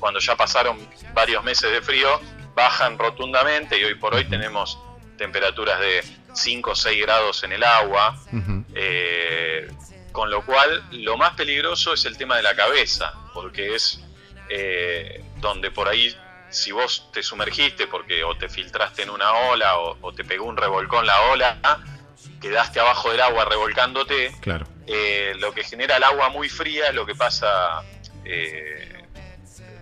cuando 0.00 0.18
ya 0.18 0.34
pasaron 0.34 0.76
varios 1.14 1.44
meses 1.44 1.70
de 1.70 1.80
frío, 1.80 2.20
bajan 2.56 2.98
rotundamente 2.98 3.78
y 3.78 3.84
hoy 3.84 3.94
por 3.94 4.16
hoy 4.16 4.24
tenemos 4.24 4.76
temperaturas 5.16 5.78
de 5.78 6.02
5 6.34 6.72
o 6.72 6.74
6 6.74 7.02
grados 7.02 7.44
en 7.44 7.52
el 7.52 7.62
agua, 7.62 8.20
eh, 8.74 9.70
con 10.10 10.28
lo 10.28 10.44
cual 10.44 10.82
lo 10.90 11.16
más 11.16 11.34
peligroso 11.34 11.92
es 11.92 12.04
el 12.04 12.18
tema 12.18 12.36
de 12.36 12.42
la 12.42 12.56
cabeza, 12.56 13.14
porque 13.34 13.76
es 13.76 14.00
eh, 14.48 15.22
donde 15.36 15.70
por 15.70 15.86
ahí 15.86 16.12
si 16.50 16.72
vos 16.72 17.12
te 17.12 17.22
sumergiste 17.22 17.86
porque 17.86 18.24
o 18.24 18.36
te 18.36 18.48
filtraste 18.48 19.02
en 19.02 19.10
una 19.10 19.32
ola 19.34 19.78
o, 19.78 20.12
te 20.12 20.24
pegó 20.24 20.46
un 20.46 20.56
revolcón 20.56 21.06
la 21.06 21.20
ola, 21.30 21.58
quedaste 22.40 22.80
abajo 22.80 23.10
del 23.10 23.20
agua 23.20 23.44
revolcándote, 23.44 24.32
claro. 24.40 24.66
Eh, 24.86 25.34
lo 25.38 25.52
que 25.52 25.64
genera 25.64 25.96
el 25.96 26.04
agua 26.04 26.30
muy 26.30 26.48
fría 26.48 26.92
lo 26.92 27.04
que 27.04 27.14
pasa 27.14 27.82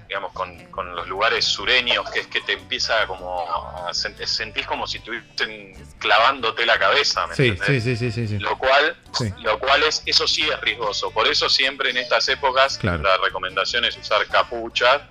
digamos, 0.08 0.32
con, 0.32 0.56
con, 0.66 0.94
los 0.94 1.08
lugares 1.08 1.44
sureños, 1.44 2.08
que 2.10 2.20
es 2.20 2.26
que 2.28 2.40
te 2.40 2.52
empieza 2.52 3.06
como 3.06 3.44
a 3.86 3.92
sentís 3.92 4.66
como 4.66 4.86
si 4.86 4.98
estuviesen 4.98 5.74
clavándote 5.98 6.64
la 6.64 6.78
cabeza, 6.78 7.26
¿me 7.26 7.34
sí, 7.34 7.56
sí, 7.64 7.80
sí, 7.80 7.96
sí, 7.96 8.28
sí, 8.28 8.38
Lo 8.38 8.56
cual, 8.56 8.96
lo 9.42 9.58
cual 9.58 9.82
es, 9.82 10.02
eso 10.06 10.26
sí 10.28 10.42
es 10.48 10.60
riesgoso. 10.60 11.10
Por 11.10 11.26
eso 11.26 11.48
siempre 11.48 11.90
en 11.90 11.96
estas 11.96 12.28
épocas 12.28 12.82
la 12.82 13.16
recomendación 13.18 13.84
es 13.84 13.96
usar 13.96 14.26
capucha 14.26 15.08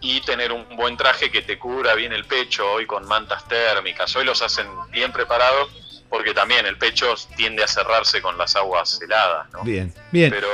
y 0.00 0.20
tener 0.22 0.52
un 0.52 0.76
buen 0.76 0.96
traje 0.96 1.30
que 1.30 1.42
te 1.42 1.58
cubra 1.58 1.94
bien 1.94 2.12
el 2.12 2.24
pecho, 2.24 2.72
hoy 2.72 2.86
con 2.86 3.06
mantas 3.06 3.46
térmicas, 3.48 4.14
hoy 4.16 4.24
los 4.24 4.42
hacen 4.42 4.66
bien 4.90 5.12
preparados 5.12 5.83
porque 6.14 6.32
también 6.32 6.64
el 6.64 6.78
pecho 6.78 7.12
tiende 7.36 7.64
a 7.64 7.66
cerrarse 7.66 8.22
con 8.22 8.38
las 8.38 8.54
aguas 8.54 9.00
heladas, 9.02 9.50
¿no? 9.50 9.64
Bien, 9.64 9.92
bien. 10.12 10.30
Pero, 10.30 10.48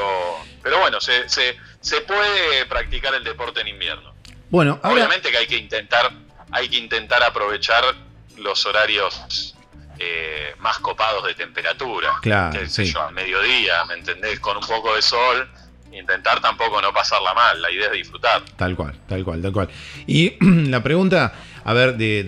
pero 0.63 0.79
bueno, 0.79 1.03
se, 1.03 1.29
se 1.29 1.55
se 1.81 2.03
puede 2.03 2.67
practicar 2.67 3.15
el 3.15 3.25
deporte 3.25 3.61
en 3.61 3.69
invierno. 3.69 4.13
Bueno, 4.51 4.79
obviamente 4.83 5.31
que 5.31 5.39
hay 5.39 5.47
que 5.47 5.57
intentar, 5.57 6.13
hay 6.51 6.69
que 6.69 6.79
intentar 6.79 7.23
aprovechar 7.23 7.85
los 8.37 8.67
horarios 8.67 9.55
eh, 9.99 10.55
más 10.59 10.79
copados 10.79 11.25
de 11.27 11.35
temperatura. 11.35 12.11
Claro, 12.21 12.59
al 12.59 13.15
mediodía, 13.15 13.85
¿me 13.87 13.95
entendés? 13.95 14.41
Con 14.41 14.57
un 14.57 14.67
poco 14.67 14.95
de 14.95 15.03
sol, 15.03 15.49
intentar 15.93 16.41
tampoco 16.41 16.81
no 16.83 16.93
pasarla 16.93 17.33
mal, 17.33 17.61
la 17.63 17.71
idea 17.71 17.87
es 17.87 17.93
disfrutar. 17.93 18.43
Tal 18.57 18.77
cual, 18.77 18.99
tal 19.09 19.25
cual, 19.25 19.43
tal 19.43 19.53
cual. 19.53 19.69
Y 20.07 20.37
la 20.69 20.83
pregunta 20.83 21.33
a 21.65 21.73
ver, 21.73 21.97
de, 21.97 22.25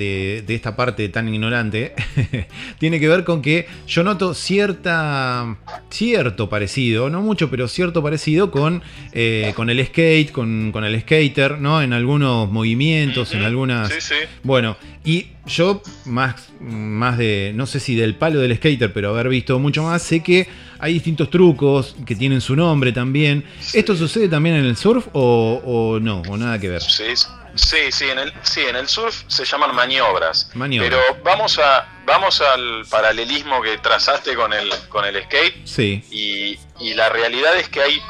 de, 0.46 0.54
esta 0.54 0.76
parte 0.76 1.08
tan 1.08 1.32
ignorante, 1.32 1.94
tiene 2.78 3.00
que 3.00 3.08
ver 3.08 3.24
con 3.24 3.42
que 3.42 3.66
yo 3.86 4.02
noto 4.02 4.34
cierta, 4.34 5.56
cierto 5.90 6.48
parecido, 6.48 7.10
no 7.10 7.22
mucho, 7.22 7.50
pero 7.50 7.68
cierto 7.68 8.02
parecido 8.02 8.50
con, 8.50 8.82
eh, 9.12 9.52
con 9.56 9.70
el 9.70 9.84
skate, 9.86 10.30
con, 10.30 10.72
con, 10.72 10.84
el 10.84 11.00
skater, 11.00 11.58
¿no? 11.58 11.82
En 11.82 11.92
algunos 11.92 12.50
movimientos, 12.50 13.32
en 13.32 13.42
algunas... 13.42 13.92
Sí, 13.92 14.00
sí. 14.00 14.14
Bueno, 14.42 14.76
y 15.04 15.28
yo 15.46 15.82
más, 16.04 16.50
más 16.60 17.18
de, 17.18 17.52
no 17.54 17.66
sé 17.66 17.80
si 17.80 17.96
del 17.96 18.14
palo 18.14 18.40
del 18.40 18.56
skater, 18.56 18.92
pero 18.92 19.10
haber 19.10 19.28
visto 19.28 19.58
mucho 19.58 19.82
más, 19.82 20.02
sé 20.02 20.22
que 20.22 20.46
hay 20.78 20.94
distintos 20.94 21.30
trucos 21.30 21.96
que 22.06 22.14
tienen 22.14 22.40
su 22.40 22.54
nombre 22.54 22.92
también. 22.92 23.44
¿Esto 23.72 23.96
sucede 23.96 24.28
también 24.28 24.56
en 24.56 24.64
el 24.64 24.76
surf 24.76 25.08
o, 25.12 25.60
o 25.64 26.00
no? 26.00 26.22
¿O 26.28 26.36
nada 26.36 26.58
que 26.58 26.68
ver? 26.68 26.82
Sí, 26.82 27.04
Sí, 27.54 27.92
sí, 27.92 28.08
en 28.08 28.18
el, 28.18 28.32
sí, 28.42 28.60
en 28.62 28.76
el 28.76 28.88
surf 28.88 29.22
se 29.26 29.44
llaman 29.44 29.74
maniobras. 29.74 30.50
Pero 30.54 30.98
vamos 31.22 31.58
a 31.58 31.86
vamos 32.04 32.40
al 32.40 32.84
paralelismo 32.90 33.62
que 33.62 33.78
trazaste 33.78 34.34
con 34.34 34.52
el 34.52 34.70
con 34.88 35.04
el 35.04 35.22
skate. 35.24 35.66
Sí. 35.66 36.04
Y, 36.10 36.58
y 36.80 36.94
la 36.94 37.08
realidad 37.08 37.56
es 37.56 37.68
que 37.68 37.82
hay 37.82 38.02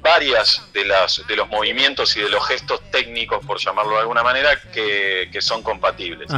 varias 0.00 0.62
de 0.72 0.84
las 0.84 1.24
de 1.26 1.36
los 1.36 1.48
movimientos 1.48 2.16
y 2.16 2.20
de 2.20 2.28
los 2.28 2.46
gestos 2.46 2.80
técnicos, 2.90 3.44
por 3.46 3.58
llamarlo 3.58 3.92
de 3.92 4.00
alguna 4.00 4.22
manera, 4.22 4.60
que, 4.72 5.28
que 5.32 5.40
son 5.40 5.62
compatibles. 5.62 6.30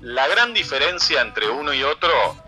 La 0.00 0.26
gran 0.28 0.52
diferencia 0.52 1.22
entre 1.22 1.48
uno 1.48 1.72
y 1.72 1.82
otro 1.82 2.43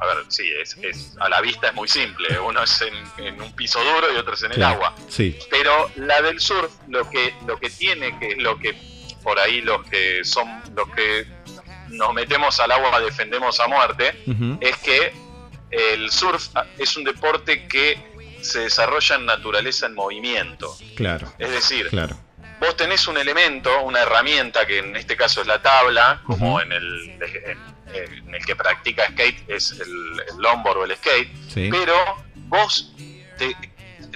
a 0.00 0.06
ver, 0.06 0.24
sí, 0.28 0.50
es, 0.62 0.76
es, 0.82 1.16
a 1.20 1.28
la 1.28 1.40
vista 1.40 1.68
es 1.68 1.74
muy 1.74 1.86
simple. 1.86 2.38
Uno 2.38 2.62
es 2.62 2.82
en, 3.18 3.40
un 3.40 3.52
piso 3.52 3.82
duro 3.84 4.12
y 4.12 4.16
otro 4.16 4.34
es 4.34 4.42
en 4.42 4.52
el 4.52 4.62
agua. 4.62 4.94
Sí. 5.08 5.38
Pero 5.50 5.90
la 5.96 6.22
del 6.22 6.40
surf, 6.40 6.72
lo 6.88 7.08
que, 7.10 7.34
lo 7.46 7.58
que 7.58 7.68
tiene, 7.68 8.18
que 8.18 8.28
es 8.28 8.38
lo 8.38 8.58
que 8.58 8.74
por 9.22 9.38
ahí 9.38 9.60
los 9.60 9.86
que 9.88 10.24
son, 10.24 10.48
los 10.74 10.88
que 10.90 11.26
nos 11.88 12.14
metemos 12.14 12.58
al 12.60 12.70
agua 12.72 12.98
defendemos 13.00 13.60
a 13.60 13.68
muerte, 13.68 14.22
es 14.60 14.76
que 14.78 15.12
el 15.70 16.10
surf 16.10 16.48
es 16.78 16.96
un 16.96 17.04
deporte 17.04 17.68
que 17.68 18.10
se 18.40 18.60
desarrolla 18.60 19.16
en 19.16 19.26
naturaleza 19.26 19.86
en 19.86 19.94
movimiento. 19.94 20.74
Claro. 20.96 21.30
Es 21.38 21.50
decir, 21.50 21.88
claro. 21.88 22.16
vos 22.58 22.76
tenés 22.76 23.06
un 23.06 23.18
elemento, 23.18 23.82
una 23.82 24.00
herramienta, 24.00 24.66
que 24.66 24.78
en 24.78 24.96
este 24.96 25.16
caso 25.16 25.42
es 25.42 25.46
la 25.46 25.60
tabla, 25.60 26.22
como 26.24 26.60
en 26.60 26.72
el 26.72 27.18
en 27.44 27.58
el 27.94 28.44
que 28.46 28.56
practica 28.56 29.06
skate 29.10 29.48
es 29.48 29.72
el, 29.72 30.22
el 30.28 30.36
longboard 30.38 30.78
o 30.78 30.84
el 30.84 30.96
skate, 30.96 31.30
pero 31.70 31.94
vos 32.48 32.92
te, 33.38 33.56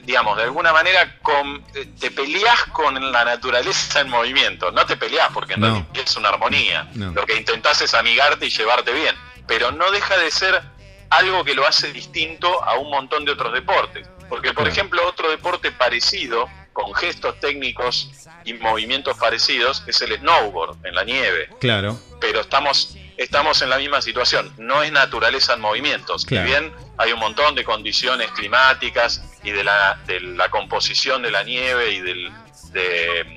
digamos, 0.04 0.36
de 0.36 0.44
alguna 0.44 0.72
manera 0.72 1.18
con, 1.20 1.64
te 1.98 2.10
peleás 2.10 2.64
con 2.72 3.12
la 3.12 3.24
naturaleza 3.24 4.00
en 4.00 4.08
movimiento. 4.08 4.70
No 4.70 4.84
te 4.86 4.96
peleás 4.96 5.30
porque 5.32 5.56
no. 5.56 5.86
es 5.94 6.16
una 6.16 6.28
armonía. 6.28 6.88
Lo 6.94 7.24
que 7.26 7.36
intentás 7.36 7.80
es 7.82 7.94
amigarte 7.94 8.46
y 8.46 8.50
llevarte 8.50 8.92
bien. 8.92 9.14
Pero 9.46 9.72
no 9.72 9.90
deja 9.90 10.16
de 10.16 10.30
ser 10.30 10.62
algo 11.10 11.44
que 11.44 11.54
lo 11.54 11.66
hace 11.66 11.92
distinto 11.92 12.62
a 12.64 12.78
un 12.78 12.90
montón 12.90 13.24
de 13.24 13.32
otros 13.32 13.52
deportes. 13.52 14.08
Porque, 14.28 14.52
por 14.52 14.66
ejemplo, 14.66 15.06
otro 15.06 15.30
deporte 15.30 15.70
parecido, 15.70 16.48
con 16.72 16.92
gestos 16.94 17.38
técnicos 17.40 18.10
y 18.44 18.54
movimientos 18.54 19.16
parecidos, 19.18 19.84
es 19.86 20.00
el 20.02 20.16
snowboard 20.18 20.84
en 20.84 20.94
la 20.94 21.04
nieve. 21.04 21.48
Claro. 21.60 21.98
Pero 22.20 22.40
estamos 22.40 22.96
estamos 23.16 23.62
en 23.62 23.70
la 23.70 23.78
misma 23.78 24.02
situación. 24.02 24.52
No 24.58 24.82
es 24.82 24.92
naturaleza 24.92 25.54
en 25.54 25.60
movimientos. 25.60 26.22
Si 26.22 26.38
bien 26.38 26.72
hay 26.96 27.12
un 27.12 27.20
montón 27.20 27.54
de 27.54 27.64
condiciones 27.64 28.30
climáticas 28.32 29.22
y 29.42 29.50
de 29.50 29.64
la, 29.64 29.98
de 30.06 30.20
la 30.20 30.50
composición 30.50 31.22
de 31.22 31.30
la 31.30 31.42
nieve 31.42 31.92
y 31.92 32.00
del, 32.00 32.32
de, 32.72 33.34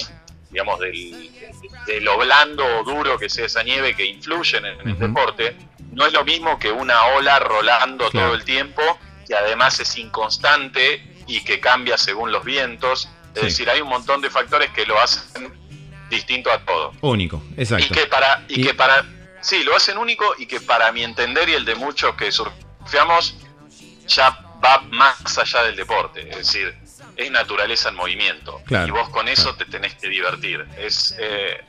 digamos, 0.49 0.79
del, 0.79 1.29
de 1.85 2.01
lo 2.01 2.17
blando 2.17 2.65
o 2.65 2.83
duro 2.83 3.17
que 3.17 3.29
sea 3.29 3.45
esa 3.45 3.63
nieve 3.63 3.95
que 3.95 4.05
influyen 4.05 4.65
en, 4.65 4.87
el 4.87 4.97
deporte, 4.97 5.55
no 5.91 6.05
es 6.05 6.13
lo 6.13 6.23
mismo 6.23 6.59
que 6.59 6.71
una 6.71 7.05
ola 7.07 7.39
rolando 7.39 8.09
todo 8.09 8.33
el 8.33 8.43
tiempo, 8.43 8.81
que 9.27 9.35
además 9.35 9.79
es 9.79 9.97
inconstante 9.97 11.03
y 11.27 11.41
que 11.43 11.59
cambia 11.59 11.97
según 11.97 12.31
los 12.31 12.43
vientos. 12.43 13.09
Es 13.35 13.43
decir, 13.43 13.69
hay 13.69 13.81
un 13.81 13.89
montón 13.89 14.21
de 14.21 14.29
factores 14.29 14.71
que 14.71 14.85
lo 14.85 14.99
hacen 14.99 15.53
distinto 16.09 16.51
a 16.51 16.59
todo. 16.59 16.93
Único, 17.01 17.43
exacto. 17.57 17.85
Y 17.85 17.89
que 17.89 18.05
para, 18.07 18.43
y... 18.47 18.63
que 18.63 18.73
para 18.73 19.05
Sí, 19.41 19.63
lo 19.63 19.75
hacen 19.75 19.97
único 19.97 20.35
y 20.37 20.45
que 20.45 20.59
para 20.61 20.91
mi 20.91 21.03
entender 21.03 21.49
y 21.49 21.53
el 21.53 21.65
de 21.65 21.75
muchos 21.75 22.15
que 22.15 22.31
surfeamos 22.31 23.35
ya 24.07 24.31
va 24.63 24.81
más 24.89 25.37
allá 25.37 25.63
del 25.63 25.75
deporte. 25.75 26.29
Es 26.29 26.37
decir, 26.37 26.75
es 27.15 27.31
naturaleza 27.31 27.89
en 27.89 27.95
movimiento. 27.95 28.61
y 28.69 28.91
vos 28.91 29.09
con 29.09 29.27
eso 29.27 29.55
te 29.55 29.65
tenés 29.65 29.95
que 29.95 30.09
divertir. 30.09 30.65
Es, 30.77 31.15
eh, 31.19 31.63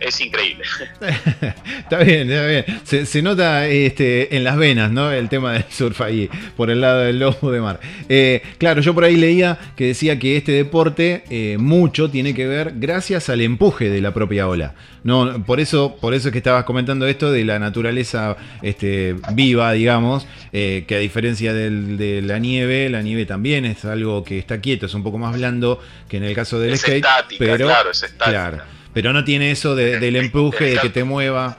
es 0.00 0.20
increíble. 0.20 0.64
está 1.78 1.98
bien, 1.98 2.30
está 2.30 2.46
bien. 2.46 3.06
Se, 3.06 3.22
nota 3.22 3.66
este, 3.66 4.36
en 4.36 4.44
las 4.44 4.56
venas, 4.56 4.90
¿no? 4.90 5.10
El 5.10 5.28
tema 5.28 5.52
del 5.52 5.64
surf 5.70 6.00
ahí, 6.00 6.28
por 6.56 6.70
el 6.70 6.80
lado 6.80 7.00
del 7.00 7.18
lobo 7.18 7.50
de 7.50 7.60
mar. 7.60 7.80
Eh, 8.08 8.42
claro, 8.58 8.80
yo 8.80 8.94
por 8.94 9.04
ahí 9.04 9.16
leía 9.16 9.58
que 9.76 9.86
decía 9.86 10.18
que 10.18 10.36
este 10.36 10.52
deporte 10.52 11.24
eh, 11.30 11.56
mucho 11.58 12.10
tiene 12.10 12.34
que 12.34 12.46
ver 12.46 12.74
gracias 12.76 13.28
al 13.28 13.40
empuje 13.40 13.88
de 13.88 14.00
la 14.00 14.12
propia 14.12 14.48
ola. 14.48 14.74
No, 15.04 15.44
por 15.44 15.60
eso, 15.60 15.96
por 16.00 16.14
eso 16.14 16.28
es 16.28 16.32
que 16.32 16.38
estabas 16.38 16.64
comentando 16.64 17.06
esto 17.06 17.30
de 17.32 17.44
la 17.44 17.58
naturaleza 17.58 18.36
este, 18.62 19.16
viva, 19.32 19.72
digamos, 19.72 20.26
eh, 20.52 20.84
que 20.86 20.96
a 20.96 20.98
diferencia 20.98 21.54
de 21.54 22.22
la 22.22 22.38
nieve, 22.38 22.88
la 22.90 23.02
nieve 23.02 23.24
también 23.24 23.64
es 23.64 23.84
algo 23.84 24.24
que 24.24 24.38
está 24.38 24.60
quieto, 24.60 24.86
es 24.86 24.94
un 24.94 25.02
poco 25.02 25.18
más 25.18 25.34
blando 25.34 25.80
que 26.08 26.18
en 26.18 26.24
el 26.24 26.34
caso 26.34 26.58
del 26.58 26.76
skate. 26.76 27.06
pero, 27.38 27.66
claro, 27.66 27.90
es 27.90 28.02
estática. 28.02 28.66
Pero 28.98 29.12
no 29.12 29.22
tiene 29.22 29.52
eso 29.52 29.76
del 29.76 30.16
empuje, 30.16 30.70
de 30.70 30.78
que 30.78 30.88
te 30.90 31.04
mueva. 31.04 31.58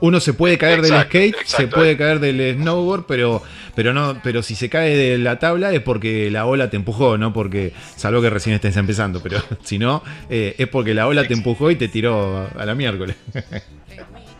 Uno 0.00 0.18
se 0.18 0.34
puede 0.34 0.58
caer 0.58 0.82
del 0.82 0.92
Exacto, 0.94 1.10
skate, 1.10 1.36
se 1.46 1.68
puede 1.68 1.96
caer 1.96 2.18
del 2.18 2.56
snowboard, 2.56 3.06
pero, 3.06 3.44
pero 3.76 3.92
no, 3.94 4.20
pero 4.24 4.42
si 4.42 4.56
se 4.56 4.68
cae 4.68 4.96
de 4.96 5.18
la 5.18 5.38
tabla 5.38 5.70
es 5.72 5.80
porque 5.82 6.32
la 6.32 6.46
ola 6.46 6.68
te 6.68 6.74
empujó, 6.74 7.16
no 7.16 7.32
porque, 7.32 7.72
salvo 7.94 8.20
que 8.22 8.28
recién 8.28 8.56
estés 8.56 8.76
empezando, 8.76 9.22
pero 9.22 9.40
si 9.62 9.78
no, 9.78 10.02
eh, 10.28 10.56
es 10.58 10.66
porque 10.66 10.94
la 10.94 11.06
ola 11.06 11.28
te 11.28 11.34
empujó 11.34 11.70
y 11.70 11.76
te 11.76 11.86
tiró 11.86 12.50
a 12.58 12.64
la 12.66 12.74
miércoles. 12.74 13.14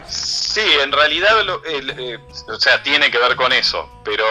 Sí, 0.09 0.61
en 0.83 0.91
realidad, 0.91 1.31
lo- 1.47 1.65
el- 1.67 1.91
eh, 1.91 2.19
o 2.49 2.59
sea, 2.59 2.83
tiene 2.83 3.13
que 3.13 3.19
ver 3.19 3.37
con 3.37 3.53
eso, 3.53 4.03
pero 4.05 4.25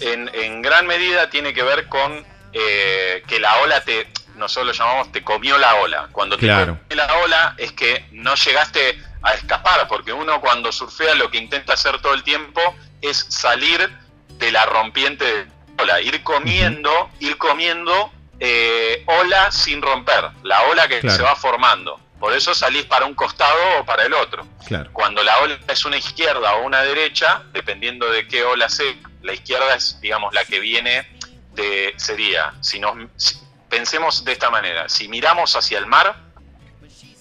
en, 0.00 0.28
en 0.34 0.60
gran 0.60 0.88
medida 0.88 1.30
tiene 1.30 1.54
que 1.54 1.62
ver 1.62 1.86
con 1.86 2.12
eh, 2.52 3.22
que 3.28 3.38
la 3.38 3.58
ola 3.62 3.80
te, 3.82 4.08
nosotros 4.36 4.66
lo 4.66 4.72
llamamos, 4.84 5.12
te 5.12 5.22
comió 5.22 5.56
la 5.58 5.74
ola. 5.76 6.08
Cuando 6.12 6.36
te 6.36 6.46
Claro. 6.46 6.78
comió 6.88 7.04
la 7.06 7.18
ola 7.18 7.54
es 7.58 7.72
que 7.72 8.06
no 8.12 8.34
llegaste 8.34 8.98
a 9.22 9.32
escapar, 9.34 9.86
porque 9.88 10.12
uno 10.12 10.40
cuando 10.40 10.70
surfea 10.72 11.14
lo 11.14 11.30
que 11.30 11.38
intenta 11.38 11.74
hacer 11.74 12.00
todo 12.00 12.14
el 12.14 12.22
tiempo 12.22 12.60
es 13.00 13.26
salir 13.28 13.90
de 14.38 14.52
la 14.52 14.66
rompiente 14.66 15.24
de 15.24 15.46
la 15.76 15.82
ola, 15.82 16.00
ir 16.00 16.22
comiendo, 16.22 17.10
ir 17.20 17.36
comiendo 17.38 18.10
eh, 18.40 19.04
ola 19.06 19.50
sin 19.52 19.80
romper, 19.80 20.28
la 20.42 20.62
ola 20.62 20.88
que 20.88 21.00
Claro. 21.00 21.16
se 21.16 21.22
va 21.22 21.36
formando. 21.36 22.00
Por 22.18 22.32
eso 22.32 22.54
salís 22.54 22.84
para 22.84 23.04
un 23.06 23.14
costado 23.14 23.56
o 23.80 23.84
para 23.84 24.04
el 24.04 24.12
otro. 24.14 24.46
Claro, 24.66 24.90
Cuando 24.92 25.22
la 25.22 25.38
ola 25.40 25.58
es 25.68 25.84
una 25.84 25.96
izquierda 25.98 26.54
o 26.56 26.62
una 26.64 26.80
derecha, 26.82 27.42
dependiendo 27.52 28.10
de 28.10 28.26
qué 28.26 28.42
ola 28.44 28.68
sea, 28.68 28.92
la 29.22 29.34
izquierda 29.34 29.74
es, 29.74 30.00
digamos, 30.00 30.32
la 30.34 30.44
que 30.44 30.58
viene 30.58 31.06
de, 31.52 31.92
sería, 31.96 32.52
si 32.60 32.80
nos, 32.80 32.94
pensemos 33.74 34.24
de 34.24 34.32
esta 34.32 34.50
manera, 34.50 34.88
si 34.88 35.08
miramos 35.08 35.54
hacia 35.56 35.78
el 35.78 35.86
mar, 35.86 36.16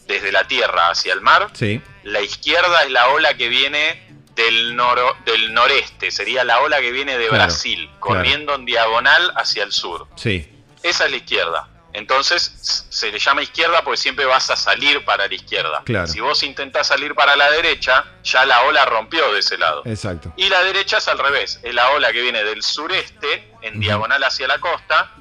desde 0.08 0.32
la 0.32 0.48
tierra 0.48 0.90
hacia 0.90 1.14
el 1.14 1.22
mar, 1.22 1.50
sí, 1.54 1.82
la 2.04 2.22
izquierda 2.22 2.84
es 2.84 2.92
la 2.92 3.08
ola 3.10 3.34
que 3.36 3.48
viene 3.48 4.04
del, 4.36 4.76
noro- 4.76 5.16
del 5.26 5.54
noreste, 5.54 6.12
sería 6.12 6.44
la 6.44 6.60
ola 6.60 6.80
que 6.82 6.92
viene 6.92 7.18
de 7.18 7.28
Claro, 7.28 7.46
Brasil, 7.46 7.90
corriendo 8.00 8.56
en 8.56 8.66
diagonal 8.66 9.32
hacia 9.36 9.64
el 9.64 9.72
sur. 9.72 10.08
sí, 10.16 10.48
Esa 10.84 11.06
es 11.06 11.12
la 11.12 11.18
izquierda. 11.18 11.70
Entonces 11.94 12.42
se 12.90 13.12
le 13.12 13.20
llama 13.20 13.44
izquierda 13.44 13.84
porque 13.84 13.98
siempre 13.98 14.26
vas 14.26 14.50
a 14.50 14.56
salir 14.56 15.06
para 15.06 15.28
la 15.28 15.34
izquierda. 15.36 15.84
Claro. 15.86 16.08
Si 16.08 16.20
vos 16.20 16.42
intentás 16.42 16.88
salir 16.88 17.14
para 17.14 17.36
la 17.36 17.52
derecha, 17.52 18.04
ya 18.24 18.46
la 18.48 18.64
ola 18.64 18.84
rompió 18.86 19.32
de 19.32 19.40
ese 19.40 19.58
lado. 19.60 19.84
exacto. 19.86 20.34
Y 20.36 20.50
la 20.50 20.64
derecha 20.64 20.98
es 20.98 21.08
al 21.08 21.20
revés, 21.20 21.60
es 21.64 21.74
la 21.74 21.92
ola 21.92 22.12
que 22.12 22.22
viene 22.22 22.44
del 22.44 22.64
sureste, 22.64 23.52
en 23.62 23.80
diagonal 23.80 24.24
hacia 24.24 24.48
la 24.48 24.58
costa, 24.60 25.12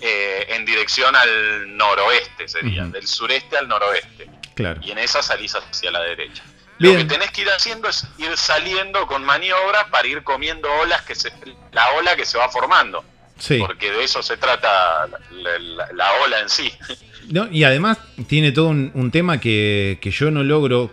eh, 0.00 0.46
en 0.50 0.64
dirección 0.64 1.14
al 1.16 1.76
noroeste 1.76 2.48
sería, 2.48 2.84
del 2.84 3.06
sureste 3.06 3.56
al 3.56 3.68
noroeste. 3.68 4.28
Claro. 4.54 4.80
Y 4.82 4.90
en 4.90 4.98
esa 4.98 5.22
salís 5.22 5.54
hacia 5.54 5.90
la 5.90 6.00
derecha. 6.02 6.42
Bien. 6.78 6.94
Lo 6.94 6.98
que 7.00 7.04
tenés 7.06 7.30
que 7.30 7.42
ir 7.42 7.48
haciendo 7.50 7.88
es 7.88 8.06
ir 8.18 8.36
saliendo 8.36 9.06
con 9.06 9.24
maniobras 9.24 9.84
para 9.90 10.06
ir 10.08 10.22
comiendo 10.22 10.68
olas 10.82 11.02
que 11.02 11.14
se, 11.14 11.32
la 11.72 11.90
ola 11.92 12.16
que 12.16 12.24
se 12.26 12.36
va 12.38 12.48
formando 12.50 13.04
Sí. 13.38 13.58
porque 13.58 13.90
de 13.90 14.02
eso 14.04 14.22
se 14.22 14.38
trata 14.38 15.06
la, 15.30 15.58
la- 15.58 15.92
la 15.92 16.12
ola 16.24 16.40
en 16.40 16.48
sí. 16.48 16.72
No, 17.28 17.48
y 17.50 17.64
además 17.64 17.98
tiene 18.28 18.52
todo 18.52 18.68
un, 18.68 18.92
un 18.94 19.10
tema 19.10 19.40
que, 19.40 19.98
que 20.00 20.12
yo 20.12 20.30
no 20.30 20.44
logro, 20.44 20.92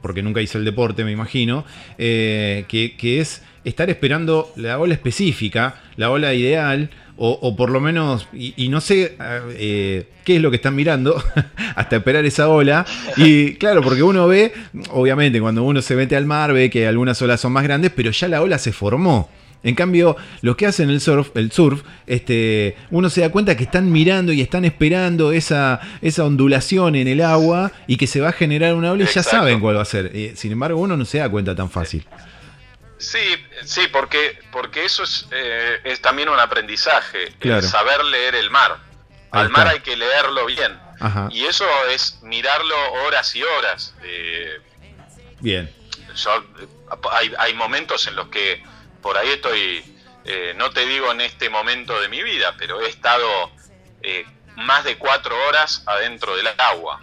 porque 0.00 0.22
nunca 0.22 0.40
hice 0.40 0.56
el 0.56 0.64
deporte, 0.64 1.04
me 1.04 1.12
imagino, 1.12 1.66
eh, 1.98 2.64
que, 2.66 2.96
que 2.96 3.20
es 3.20 3.42
estar 3.62 3.90
esperando 3.90 4.54
la 4.56 4.78
ola 4.78 4.94
específica, 4.94 5.82
la 5.96 6.08
ola 6.10 6.32
ideal, 6.32 6.88
o, 7.16 7.38
o 7.40 7.56
por 7.56 7.70
lo 7.70 7.80
menos, 7.80 8.28
y, 8.32 8.54
y 8.56 8.68
no 8.68 8.80
sé 8.80 9.16
eh, 9.54 10.08
qué 10.24 10.36
es 10.36 10.42
lo 10.42 10.50
que 10.50 10.56
están 10.56 10.74
mirando 10.74 11.22
hasta 11.74 11.96
esperar 11.96 12.24
esa 12.24 12.48
ola. 12.48 12.84
Y 13.16 13.54
claro, 13.54 13.82
porque 13.82 14.02
uno 14.02 14.26
ve, 14.28 14.52
obviamente, 14.90 15.40
cuando 15.40 15.62
uno 15.62 15.80
se 15.82 15.96
mete 15.96 16.16
al 16.16 16.26
mar, 16.26 16.52
ve 16.52 16.70
que 16.70 16.86
algunas 16.86 17.20
olas 17.22 17.40
son 17.40 17.52
más 17.52 17.64
grandes, 17.64 17.92
pero 17.94 18.10
ya 18.10 18.28
la 18.28 18.42
ola 18.42 18.58
se 18.58 18.72
formó. 18.72 19.28
En 19.62 19.74
cambio, 19.74 20.16
los 20.42 20.54
que 20.54 20.66
hacen 20.66 20.90
el 20.90 21.00
surf, 21.00 21.30
el 21.34 21.50
surf, 21.50 21.82
este, 22.06 22.76
uno 22.90 23.10
se 23.10 23.22
da 23.22 23.30
cuenta 23.30 23.56
que 23.56 23.64
están 23.64 23.90
mirando 23.90 24.32
y 24.32 24.40
están 24.40 24.64
esperando 24.64 25.32
esa, 25.32 25.80
esa 26.02 26.24
ondulación 26.24 26.94
en 26.94 27.08
el 27.08 27.20
agua 27.20 27.72
y 27.88 27.96
que 27.96 28.06
se 28.06 28.20
va 28.20 28.28
a 28.28 28.32
generar 28.32 28.74
una 28.74 28.92
ola 28.92 29.04
y 29.04 29.12
ya 29.12 29.24
saben 29.24 29.58
cuál 29.58 29.76
va 29.76 29.82
a 29.82 29.86
ser. 29.86 30.12
Eh, 30.14 30.34
sin 30.36 30.52
embargo, 30.52 30.78
uno 30.78 30.96
no 30.96 31.04
se 31.04 31.18
da 31.18 31.28
cuenta 31.28 31.56
tan 31.56 31.68
fácil. 31.68 32.04
Sí, 32.98 33.46
sí, 33.64 33.88
porque, 33.88 34.38
porque 34.50 34.84
eso 34.84 35.02
es, 35.02 35.26
eh, 35.30 35.80
es 35.84 36.00
también 36.00 36.28
un 36.28 36.38
aprendizaje, 36.40 37.32
Claro. 37.38 37.58
el 37.60 37.64
saber 37.68 38.04
leer 38.04 38.34
el 38.34 38.50
mar. 38.50 38.78
Ahí 39.32 39.42
Al 39.42 39.50
mar 39.50 39.68
hay 39.68 39.80
que 39.80 39.96
leerlo 39.96 40.46
bien. 40.46 40.78
Ajá. 41.00 41.28
Y 41.30 41.44
eso 41.44 41.66
es 41.90 42.20
mirarlo 42.22 42.74
horas 43.04 43.34
y 43.36 43.42
horas. 43.42 43.94
Eh, 44.02 44.58
Bien. 45.40 45.70
yo, 46.14 46.44
hay, 47.12 47.32
hay 47.38 47.52
momentos 47.54 48.06
en 48.06 48.16
los 48.16 48.28
que 48.28 48.62
por 49.02 49.16
ahí 49.18 49.28
estoy, 49.28 49.84
eh, 50.24 50.54
no 50.56 50.70
te 50.70 50.86
digo 50.86 51.12
en 51.12 51.20
este 51.20 51.50
momento 51.50 52.00
de 52.00 52.08
mi 52.08 52.22
vida, 52.22 52.54
pero 52.56 52.80
he 52.80 52.88
estado 52.88 53.50
eh, 54.02 54.24
más 54.56 54.84
de 54.84 54.96
cuatro 54.96 55.36
horas 55.48 55.82
adentro 55.86 56.34
del 56.34 56.48
agua. 56.56 56.98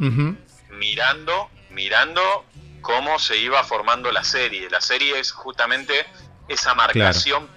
Mirando, 0.72 1.50
mirando 1.70 2.46
cómo 2.84 3.18
se 3.18 3.38
iba 3.38 3.64
formando 3.64 4.12
la 4.12 4.24
serie. 4.24 4.70
La 4.70 4.82
serie 4.82 5.18
es 5.20 5.32
justamente 5.32 6.06
esa 6.48 6.76
marcación 6.76 7.50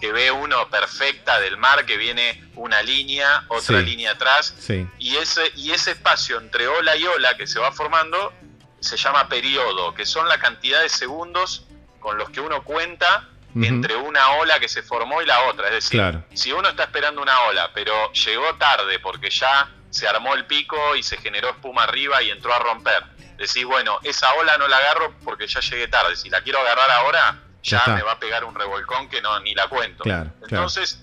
que 0.00 0.12
ve 0.12 0.30
uno 0.30 0.68
perfecta 0.68 1.40
del 1.40 1.56
mar, 1.56 1.86
que 1.86 1.96
viene 1.96 2.44
una 2.56 2.82
línea, 2.82 3.44
otra 3.48 3.78
Sí. 3.80 3.86
línea 3.86 4.10
atrás, 4.10 4.54
Sí. 4.58 4.86
y 4.98 5.16
ese, 5.16 5.50
y 5.56 5.70
ese 5.70 5.92
espacio 5.92 6.36
entre 6.38 6.66
ola 6.68 6.94
y 6.96 7.06
ola 7.06 7.36
que 7.38 7.46
se 7.46 7.58
va 7.60 7.72
formando 7.72 8.34
se 8.80 8.98
llama 8.98 9.28
periodo, 9.30 9.94
que 9.94 10.04
son 10.04 10.28
la 10.28 10.38
cantidad 10.38 10.82
de 10.82 10.90
segundos 10.90 11.64
con 12.00 12.18
los 12.18 12.28
que 12.28 12.40
uno 12.40 12.62
cuenta 12.64 13.28
entre 13.54 13.94
una 13.96 14.32
ola 14.32 14.58
que 14.58 14.68
se 14.68 14.82
formó 14.82 15.22
y 15.22 15.26
la 15.26 15.42
otra. 15.44 15.68
Es 15.68 15.74
decir, 15.74 16.00
Claro. 16.00 16.24
si 16.34 16.50
uno 16.52 16.68
está 16.68 16.82
esperando 16.82 17.22
una 17.22 17.40
ola, 17.42 17.70
pero 17.72 18.12
llegó 18.12 18.52
tarde 18.56 18.98
porque 18.98 19.30
ya 19.30 19.70
se 19.90 20.08
armó 20.08 20.34
el 20.34 20.44
pico 20.46 20.96
y 20.96 21.04
se 21.04 21.16
generó 21.18 21.50
espuma 21.50 21.84
arriba 21.84 22.20
y 22.20 22.30
entró 22.30 22.52
a 22.52 22.58
romper, 22.58 23.04
decís, 23.36 23.64
bueno, 23.64 23.98
esa 24.02 24.32
ola 24.34 24.56
no 24.58 24.68
la 24.68 24.76
agarro 24.76 25.14
porque 25.24 25.46
ya 25.46 25.60
llegué 25.60 25.88
tarde. 25.88 26.16
Si 26.16 26.30
la 26.30 26.42
quiero 26.42 26.60
agarrar 26.60 26.90
ahora, 26.90 27.40
Ya 27.62 27.82
me 27.86 28.02
va 28.02 28.12
a 28.12 28.18
pegar 28.18 28.44
un 28.44 28.54
revolcón 28.54 29.08
que 29.08 29.22
no 29.22 29.40
ni 29.40 29.54
la 29.54 29.68
cuento. 29.68 30.04
Claro, 30.04 30.30
claro. 30.32 30.48
Entonces, 30.50 31.00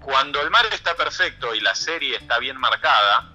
cuando 0.00 0.40
el 0.40 0.48
mar 0.48 0.64
está 0.72 0.94
perfecto 0.96 1.54
y 1.54 1.60
la 1.60 1.74
serie 1.74 2.16
está 2.16 2.38
bien 2.38 2.56
marcada, 2.56 3.30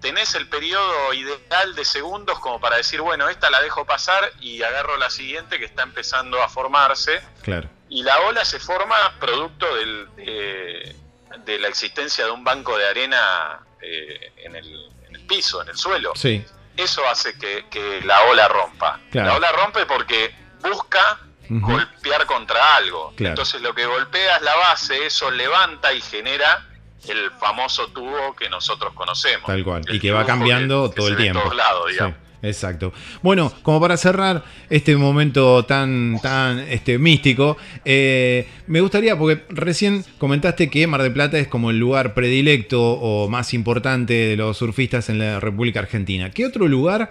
tenés 0.00 0.34
el 0.36 0.48
periodo 0.48 1.12
ideal 1.12 1.74
de 1.74 1.84
segundos 1.84 2.38
como 2.38 2.60
para 2.60 2.76
decir, 2.76 3.00
bueno, 3.00 3.28
esta 3.28 3.50
la 3.50 3.60
dejo 3.60 3.84
pasar 3.84 4.30
y 4.40 4.62
agarro 4.62 4.96
la 4.96 5.10
siguiente 5.10 5.58
que 5.58 5.64
está 5.64 5.82
empezando 5.82 6.40
a 6.40 6.48
formarse. 6.48 7.20
Claro. 7.42 7.68
Y 7.88 8.04
la 8.04 8.20
ola 8.20 8.44
se 8.44 8.60
forma 8.60 8.96
producto 9.18 9.74
del, 9.74 10.08
de, 10.14 10.96
de 11.44 11.58
la 11.58 11.68
existencia 11.68 12.24
de 12.24 12.30
un 12.30 12.44
banco 12.44 12.78
de 12.78 12.88
arena 12.88 13.60
eh, 13.80 14.32
en, 14.36 14.54
el, 14.54 14.88
en 15.08 15.16
el 15.16 15.26
piso, 15.26 15.62
en 15.62 15.68
el 15.68 15.76
suelo. 15.76 16.12
Sí. 16.14 16.44
Eso 16.76 17.02
hace 17.08 17.36
que, 17.38 17.66
que 17.70 18.00
la 18.02 18.22
ola 18.24 18.48
rompa. 18.48 18.98
Claro. 19.10 19.28
La 19.28 19.34
ola 19.36 19.52
rompe 19.52 19.86
porque 19.86 20.34
busca 20.62 21.20
golpear 21.48 22.26
contra 22.26 22.76
algo. 22.76 23.12
Claro. 23.16 23.30
Entonces 23.32 23.60
lo 23.62 23.74
que 23.74 23.86
golpea 23.86 24.36
es 24.36 24.42
la 24.42 24.56
base, 24.56 25.06
eso 25.06 25.30
levanta 25.30 25.92
y 25.92 26.00
genera 26.00 26.66
el 27.08 27.30
famoso 27.32 27.88
tubo 27.88 28.34
que 28.34 28.48
nosotros 28.48 28.92
conocemos. 28.94 29.46
Tal 29.46 29.62
cual. 29.62 29.82
El 29.86 29.96
Y 29.96 30.00
que 30.00 30.10
va 30.10 30.24
cambiando 30.24 30.88
que- 30.90 30.96
todo 30.96 31.08
el 31.08 31.16
tiempo. 31.16 31.40
todos 31.42 31.54
lados, 31.54 31.84
Sí, 31.86 31.92
digamos. 31.92 32.16
Exacto. 32.44 32.92
Bueno, 33.22 33.52
como 33.62 33.80
para 33.80 33.96
cerrar 33.96 34.44
este 34.70 34.96
momento 34.96 35.64
tan, 35.64 36.18
tan 36.22 36.60
este, 36.60 36.98
místico, 36.98 37.56
eh, 37.84 38.46
me 38.66 38.80
gustaría, 38.80 39.18
porque 39.18 39.42
recién 39.48 40.04
comentaste 40.18 40.70
que 40.70 40.86
Mar 40.86 41.02
del 41.02 41.12
Plata 41.12 41.38
es 41.38 41.48
como 41.48 41.70
el 41.70 41.78
lugar 41.78 42.14
predilecto 42.14 42.82
o 42.82 43.28
más 43.28 43.54
importante 43.54 44.14
de 44.14 44.36
los 44.36 44.58
surfistas 44.58 45.08
en 45.08 45.18
la 45.18 45.40
República 45.40 45.80
Argentina. 45.80 46.30
¿Qué 46.30 46.46
otro 46.46 46.68
lugar 46.68 47.10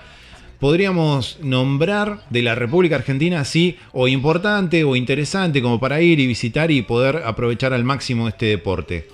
podríamos 0.60 1.40
nombrar 1.42 2.24
de 2.30 2.42
la 2.42 2.56
República 2.56 2.96
Argentina 2.96 3.42
así, 3.42 3.78
o 3.92 4.08
importante 4.08 4.84
o 4.86 4.96
interesante, 4.96 5.62
como 5.62 5.80
para 5.80 6.02
ir 6.02 6.22
y 6.22 6.28
visitar 6.28 6.72
y 6.72 6.82
poder 6.84 7.24
aprovechar 7.26 7.74
al 7.74 7.84
máximo 7.84 8.30
este 8.30 8.46
deporte? 8.46 9.08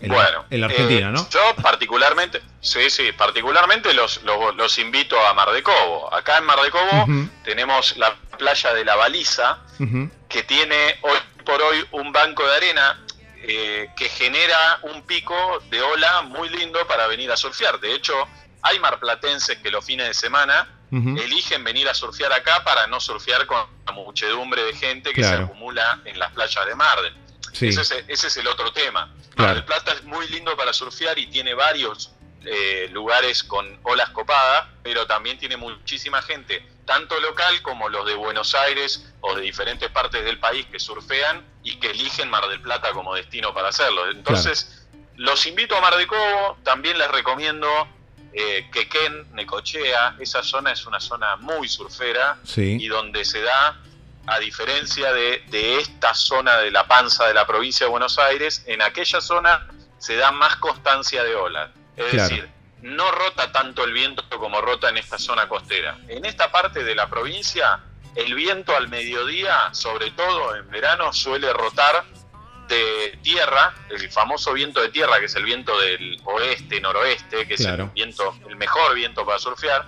En 0.00 0.12
bueno, 0.12 0.44
en 0.50 0.60
la 0.60 0.66
Argentina, 0.68 1.08
eh, 1.08 1.12
¿no? 1.12 1.28
Yo 1.28 1.40
particularmente, 1.60 2.40
sí, 2.60 2.88
sí, 2.88 3.10
particularmente 3.12 3.92
los, 3.94 4.22
los, 4.22 4.54
los 4.54 4.78
invito 4.78 5.18
a 5.26 5.34
Mar 5.34 5.50
de 5.50 5.62
Cobo. 5.62 6.12
Acá 6.14 6.38
en 6.38 6.44
Mar 6.44 6.60
de 6.60 6.70
Cobo 6.70 7.06
tenemos 7.44 7.96
la 7.96 8.14
playa 8.38 8.72
de 8.74 8.84
la 8.84 8.94
Baliza, 8.94 9.58
que 10.28 10.42
tiene 10.44 10.98
hoy 11.02 11.18
por 11.44 11.60
hoy 11.62 11.84
un 11.92 12.12
banco 12.12 12.46
de 12.46 12.54
arena 12.56 13.04
eh, 13.42 13.88
que 13.96 14.08
genera 14.08 14.78
un 14.82 15.02
pico 15.02 15.34
de 15.70 15.80
ola 15.80 16.22
muy 16.22 16.48
lindo 16.48 16.86
para 16.86 17.06
venir 17.08 17.32
a 17.32 17.36
surfear. 17.36 17.80
De 17.80 17.92
hecho, 17.94 18.14
hay 18.62 18.78
marplatenses 18.78 19.58
que 19.58 19.70
los 19.70 19.84
fines 19.84 20.06
de 20.06 20.14
semana 20.14 20.68
eligen 20.90 21.62
venir 21.64 21.86
a 21.88 21.92
surfear 21.94 22.32
acá 22.32 22.64
para 22.64 22.86
no 22.86 22.98
surfear 23.00 23.44
con 23.46 23.58
la 23.86 23.92
muchedumbre 23.92 24.62
de 24.62 24.74
gente 24.74 25.12
que 25.12 25.20
Claro. 25.20 25.36
se 25.38 25.42
acumula 25.44 26.00
en 26.04 26.18
las 26.18 26.32
playas 26.32 26.64
de 26.66 26.74
Marden. 26.74 27.14
Sí. 27.58 27.68
Ese, 27.68 27.80
es, 27.80 28.04
ese 28.06 28.26
es 28.28 28.36
el 28.36 28.46
otro 28.46 28.72
tema. 28.72 29.12
Claro. 29.34 29.48
Mar 29.48 29.54
del 29.54 29.64
Plata 29.64 29.92
es 29.92 30.04
muy 30.04 30.28
lindo 30.28 30.56
para 30.56 30.72
surfear 30.72 31.18
y 31.18 31.26
tiene 31.26 31.54
varios 31.54 32.12
eh, 32.44 32.88
lugares 32.92 33.42
con 33.42 33.78
olas 33.82 34.10
copadas, 34.10 34.66
pero 34.82 35.06
también 35.06 35.38
tiene 35.38 35.56
muchísima 35.56 36.22
gente 36.22 36.64
tanto 36.84 37.18
local 37.20 37.60
como 37.62 37.88
los 37.88 38.06
de 38.06 38.14
Buenos 38.14 38.54
Aires 38.54 39.12
o 39.20 39.34
de 39.34 39.42
diferentes 39.42 39.90
partes 39.90 40.24
del 40.24 40.38
país 40.38 40.64
que 40.66 40.78
surfean 40.78 41.44
y 41.62 41.78
que 41.78 41.90
eligen 41.90 42.30
Mar 42.30 42.48
del 42.48 42.62
Plata 42.62 42.92
como 42.92 43.14
destino 43.14 43.52
para 43.52 43.68
hacerlo. 43.68 44.08
Entonces, 44.10 44.86
los 45.16 45.46
invito 45.46 45.76
a 45.76 45.80
Mar 45.80 45.96
de 45.96 46.06
Cobo, 46.06 46.56
también 46.62 46.96
les 46.96 47.10
recomiendo 47.10 47.68
eh, 48.32 48.70
Quequén, 48.72 49.34
Necochea, 49.34 50.16
esa 50.20 50.42
zona 50.42 50.72
es 50.72 50.86
una 50.86 51.00
zona 51.00 51.36
muy 51.36 51.68
surfera 51.68 52.38
y 52.56 52.86
donde 52.88 53.24
se 53.24 53.42
da, 53.42 53.80
a 54.28 54.38
diferencia 54.38 55.12
de, 55.12 55.78
esta 55.78 56.14
zona 56.14 56.58
de 56.58 56.70
la 56.70 56.86
panza 56.86 57.26
de 57.26 57.34
la 57.34 57.46
provincia 57.46 57.86
de 57.86 57.90
Buenos 57.90 58.18
Aires, 58.18 58.64
en 58.66 58.82
aquella 58.82 59.20
zona 59.20 59.66
se 59.98 60.16
da 60.16 60.30
más 60.30 60.56
constancia 60.56 61.24
de 61.24 61.34
olas. 61.34 61.70
Es 61.96 62.12
decir, 62.12 62.48
no 62.82 63.10
rota 63.10 63.50
tanto 63.50 63.84
el 63.84 63.92
viento 63.92 64.22
como 64.28 64.60
rota 64.60 64.88
en 64.88 64.98
esta 64.98 65.18
zona 65.18 65.48
costera. 65.48 65.98
En 66.08 66.24
esta 66.24 66.52
parte 66.52 66.84
de 66.84 66.94
la 66.94 67.08
provincia, 67.08 67.80
el 68.14 68.34
viento 68.34 68.76
al 68.76 68.88
mediodía, 68.88 69.72
sobre 69.72 70.10
todo 70.12 70.54
en 70.56 70.70
verano, 70.70 71.12
suele 71.12 71.52
rotar 71.52 72.04
de 72.68 73.18
tierra, 73.22 73.74
el 73.88 74.10
famoso 74.10 74.52
viento 74.52 74.80
de 74.80 74.90
tierra, 74.90 75.18
que 75.18 75.24
es 75.24 75.34
el 75.34 75.44
viento 75.44 75.78
del 75.80 76.20
oeste, 76.24 76.80
noroeste, 76.80 77.48
que 77.48 77.54
es 77.54 77.60
el 77.64 77.84
viento, 77.86 78.36
el 78.48 78.56
mejor 78.56 78.94
viento 78.94 79.24
para 79.24 79.38
surfear, 79.38 79.86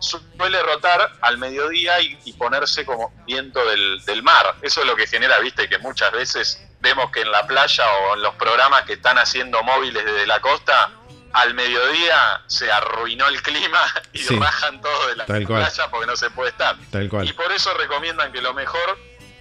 suele 0.00 0.62
rotar 0.62 1.12
al 1.20 1.38
mediodía 1.38 2.00
y, 2.00 2.32
ponerse 2.32 2.86
como 2.86 3.12
viento 3.26 3.64
del, 3.66 4.02
del, 4.06 4.22
mar. 4.22 4.56
Eso 4.62 4.80
es 4.80 4.86
lo 4.86 4.96
que 4.96 5.06
genera, 5.06 5.38
viste, 5.40 5.68
que 5.68 5.78
muchas 5.78 6.10
veces 6.12 6.62
vemos 6.80 7.10
que 7.10 7.20
en 7.20 7.30
la 7.30 7.46
playa 7.46 7.84
o 7.86 8.14
en 8.14 8.22
los 8.22 8.34
programas 8.36 8.84
que 8.84 8.94
están 8.94 9.18
haciendo 9.18 9.62
móviles 9.62 10.04
desde 10.04 10.26
la 10.26 10.40
costa, 10.40 10.90
al 11.32 11.54
mediodía 11.54 12.42
se 12.46 12.70
arruinó 12.70 13.28
el 13.28 13.42
clima 13.42 13.80
y 14.12 14.34
bajan 14.36 14.80
todo 14.80 15.08
de 15.08 15.16
la 15.16 15.26
playa 15.26 15.90
porque 15.90 16.06
no 16.06 16.16
se 16.16 16.30
puede 16.30 16.50
estar. 16.50 16.76
Y 17.24 17.32
por 17.32 17.52
eso 17.52 17.74
recomiendan 17.74 18.32
que 18.32 18.40
lo 18.40 18.54
mejor 18.54 18.98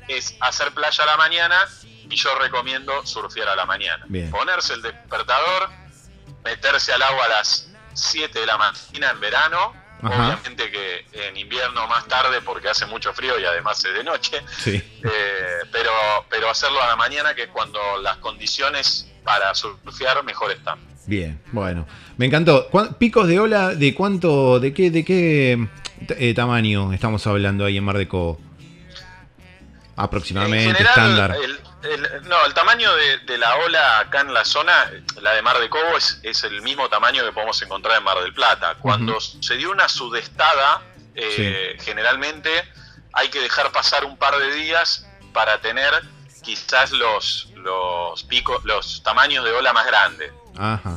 es 0.08 0.36
hacer 0.42 0.72
playa 0.74 1.04
a 1.04 1.08
la 1.08 1.18
mañana 1.18 1.68
y 2.10 2.16
yo 2.16 2.36
recomiendo 2.36 3.06
surfear 3.06 3.50
a 3.50 3.56
la 3.56 3.66
mañana. 3.66 4.06
Ponerse 4.32 4.74
el 4.74 4.82
despertador, 4.82 5.70
meterse 6.44 6.94
al 6.94 7.04
agua 7.04 7.26
a 7.26 7.30
las 7.30 7.70
7 7.94 8.40
de 8.40 8.46
la 8.46 8.58
mañana 8.58 9.12
en 9.12 9.20
verano, 9.20 9.74
obviamente 10.02 10.72
que 10.72 11.06
en 11.28 11.38
invierno 11.38 11.88
más 11.88 12.08
tarde 12.08 12.42
porque 12.42 12.70
hace 12.70 12.86
mucho 12.86 13.14
frío 13.14 13.40
y 13.40 13.46
además 13.46 13.84
es 13.84 13.94
de 13.94 14.04
noche, 14.04 14.42
eh, 14.66 14.82
pero, 15.72 15.92
pero 16.30 16.50
hacerlo 16.50 16.82
a 16.82 16.88
la 16.88 16.96
mañana 16.96 17.34
que 17.34 17.48
cuando 17.48 17.80
las 18.02 18.18
condiciones 18.18 19.08
para 19.24 19.54
surfear 19.54 20.24
mejor 20.24 20.52
están. 20.52 20.80
Bien, 21.06 21.42
bueno, 21.52 21.88
me 22.18 22.28
encantó. 22.28 22.70
¿Picos 22.98 23.28
de 23.28 23.40
ola 23.40 23.74
de 23.76 23.96
cuánto, 23.96 24.60
de 24.60 24.74
qué, 24.74 24.92
de 24.92 25.04
qué 25.04 25.68
eh, 26.10 26.34
tamaño 26.34 26.94
estamos 26.94 27.26
hablando 27.28 27.66
ahí 27.66 27.78
en 27.78 27.84
Mar 27.84 27.98
de 27.98 28.08
Cobo? 28.08 28.40
Aproximadamente, 29.96 30.82
estándar 30.82 31.36
no, 32.24 32.46
el 32.46 32.54
tamaño 32.54 32.90
de, 33.26 33.38
la 33.38 33.56
ola 33.58 34.00
acá 34.00 34.22
en 34.22 34.34
la 34.34 34.44
zona, 34.44 34.92
la 35.22 35.34
de 35.34 35.42
Mar 35.42 35.60
de 35.60 35.70
Cobo, 35.70 35.98
es, 35.98 36.44
el 36.44 36.62
mismo 36.62 36.90
tamaño 36.90 37.24
que 37.24 37.32
podemos 37.32 37.62
encontrar 37.62 37.98
en 37.98 38.04
Mar 38.04 38.20
del 38.20 38.34
Plata. 38.34 38.76
Cuando 38.80 39.20
se 39.20 39.56
dio 39.56 39.72
una 39.72 39.88
sudestada, 39.88 40.82
eh, 41.16 41.78
generalmente 41.82 42.50
hay 43.14 43.30
que 43.30 43.40
dejar 43.40 43.72
pasar 43.72 44.06
un 44.06 44.18
par 44.18 44.38
de 44.38 44.52
días 44.54 45.06
para 45.34 45.62
tener 45.62 46.04
quizás 46.44 46.92
los, 46.92 47.50
los 47.56 48.24
picos, 48.24 48.64
los 48.66 49.02
tamaños 49.04 49.46
de 49.46 49.52
ola 49.52 49.74
más 49.74 49.86
grandes. 49.86 50.32